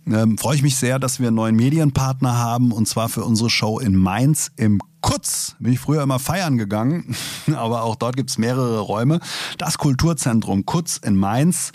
ähm, 0.05 0.37
freue 0.37 0.55
ich 0.55 0.61
mich 0.61 0.75
sehr, 0.75 0.99
dass 0.99 1.19
wir 1.19 1.27
einen 1.27 1.35
neuen 1.35 1.55
Medienpartner 1.55 2.37
haben, 2.37 2.71
und 2.71 2.87
zwar 2.87 3.09
für 3.09 3.23
unsere 3.23 3.49
Show 3.49 3.79
in 3.79 3.95
Mainz 3.95 4.51
im 4.55 4.81
Kutz 5.01 5.55
bin 5.59 5.73
ich 5.73 5.79
früher 5.79 6.03
immer 6.03 6.19
feiern 6.19 6.57
gegangen, 6.57 7.15
aber 7.55 7.83
auch 7.83 7.95
dort 7.95 8.15
gibt's 8.15 8.37
mehrere 8.37 8.79
Räume. 8.79 9.19
Das 9.57 9.77
Kulturzentrum 9.77 10.65
Kutz 10.65 10.97
in 10.97 11.15
Mainz. 11.15 11.71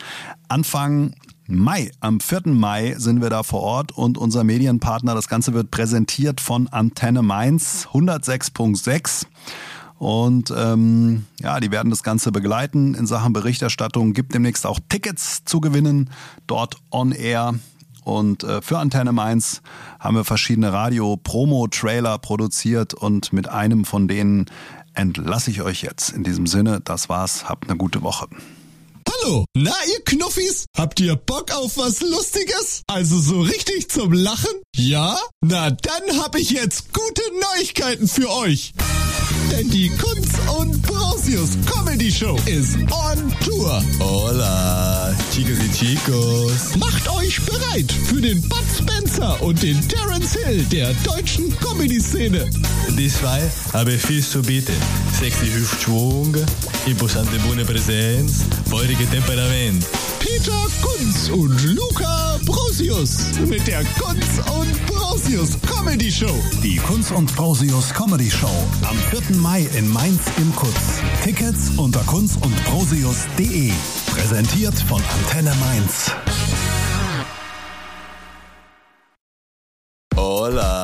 Anfang 0.48 1.14
Mai, 1.46 1.90
am 2.00 2.20
4. 2.20 2.42
Mai 2.46 2.94
sind 2.96 3.20
wir 3.20 3.28
da 3.28 3.42
vor 3.42 3.60
Ort 3.60 3.92
und 3.92 4.16
unser 4.16 4.44
Medienpartner, 4.44 5.14
das 5.14 5.28
Ganze 5.28 5.52
wird 5.52 5.70
präsentiert 5.70 6.40
von 6.40 6.68
Antenne 6.68 7.20
Mainz 7.20 7.86
106.6. 7.92 9.26
Und 9.98 10.52
ähm, 10.56 11.26
ja, 11.40 11.60
die 11.60 11.70
werden 11.70 11.90
das 11.90 12.02
Ganze 12.02 12.32
begleiten 12.32 12.94
in 12.94 13.06
Sachen 13.06 13.34
Berichterstattung. 13.34 14.14
Gibt 14.14 14.32
demnächst 14.34 14.64
auch 14.64 14.80
Tickets 14.88 15.44
zu 15.44 15.60
gewinnen, 15.60 16.08
dort 16.46 16.76
on 16.90 17.12
air. 17.12 17.54
Und 18.04 18.42
äh, 18.42 18.62
für 18.62 18.78
Antenne 18.78 19.12
Mainz 19.12 19.60
haben 20.00 20.16
wir 20.16 20.24
verschiedene 20.24 20.72
Radio-Promo-Trailer 20.72 22.18
produziert 22.18 22.94
und 22.94 23.34
mit 23.34 23.48
einem 23.50 23.84
von 23.84 24.08
denen 24.08 24.46
entlasse 24.94 25.50
ich 25.50 25.60
euch 25.60 25.82
jetzt. 25.82 26.10
In 26.10 26.24
diesem 26.24 26.46
Sinne, 26.46 26.80
das 26.80 27.10
war's. 27.10 27.48
Habt 27.50 27.68
eine 27.68 27.76
gute 27.76 28.02
Woche. 28.02 28.28
Hallo, 29.22 29.44
na 29.54 29.72
ihr 29.88 30.02
Knuffis? 30.04 30.66
Habt 30.76 30.98
ihr 31.00 31.16
Bock 31.16 31.52
auf 31.52 31.76
was 31.76 32.00
Lustiges? 32.00 32.82
Also 32.86 33.18
so 33.18 33.40
richtig 33.42 33.88
zum 33.90 34.12
Lachen? 34.12 34.50
Ja? 34.74 35.18
Na 35.42 35.70
dann 35.70 36.20
hab 36.22 36.36
ich 36.36 36.50
jetzt 36.50 36.92
gute 36.92 37.22
Neuigkeiten 37.54 38.08
für 38.08 38.30
euch. 38.30 38.72
Denn 39.50 39.70
die 39.70 39.88
Kunz 39.90 40.28
und 40.58 40.82
Brausius 40.82 41.50
Comedy 41.66 42.10
Show 42.10 42.36
ist 42.46 42.76
on 42.90 43.32
Tour. 43.44 43.82
Hola, 44.00 45.14
chicos 45.32 45.58
y 45.58 45.70
chicos. 45.72 46.76
Macht 46.78 47.08
euch 47.10 47.40
bereit 47.44 47.92
für 47.92 48.20
den 48.20 48.40
Bud 48.42 48.64
Spencer 48.76 49.40
und 49.42 49.62
den 49.62 49.80
Terence 49.88 50.34
Hill 50.34 50.64
der 50.64 50.92
deutschen 51.04 51.54
Comedy-Szene. 51.60 52.50
Die 52.98 53.08
zwei 53.08 53.40
haben 53.72 53.98
viel 53.98 54.22
zu 54.22 54.42
bieten. 54.42 54.74
Sexy 55.18 55.46
Hüftschwung, 55.46 56.36
imposante 56.86 57.38
Bühne 57.38 57.64
Präsenz, 57.64 58.44
feurige 58.68 59.08
Temperament. 59.10 59.84
Peter 60.24 60.66
Kunz 60.80 61.28
und 61.28 61.62
Luca 61.74 62.40
Brosius 62.46 63.38
mit 63.46 63.66
der 63.66 63.84
Kunz 64.00 64.24
und 64.58 64.86
Brosius 64.86 65.50
Comedy 65.60 66.10
Show. 66.10 66.34
Die 66.62 66.76
Kunz 66.76 67.10
und 67.10 67.34
Brosius 67.36 67.92
Comedy 67.92 68.30
Show 68.30 68.48
am 68.88 68.96
4. 69.10 69.36
Mai 69.36 69.68
in 69.76 69.86
Mainz 69.86 70.22
im 70.38 70.56
Kutz. 70.56 71.02
Tickets 71.22 71.72
unter 71.76 72.00
kunz 72.04 72.36
und 72.36 72.64
brosius.de. 72.64 73.70
Präsentiert 74.06 74.78
von 74.88 75.02
Antenne 75.04 75.54
Mainz. 75.60 76.10
Hola, 80.16 80.83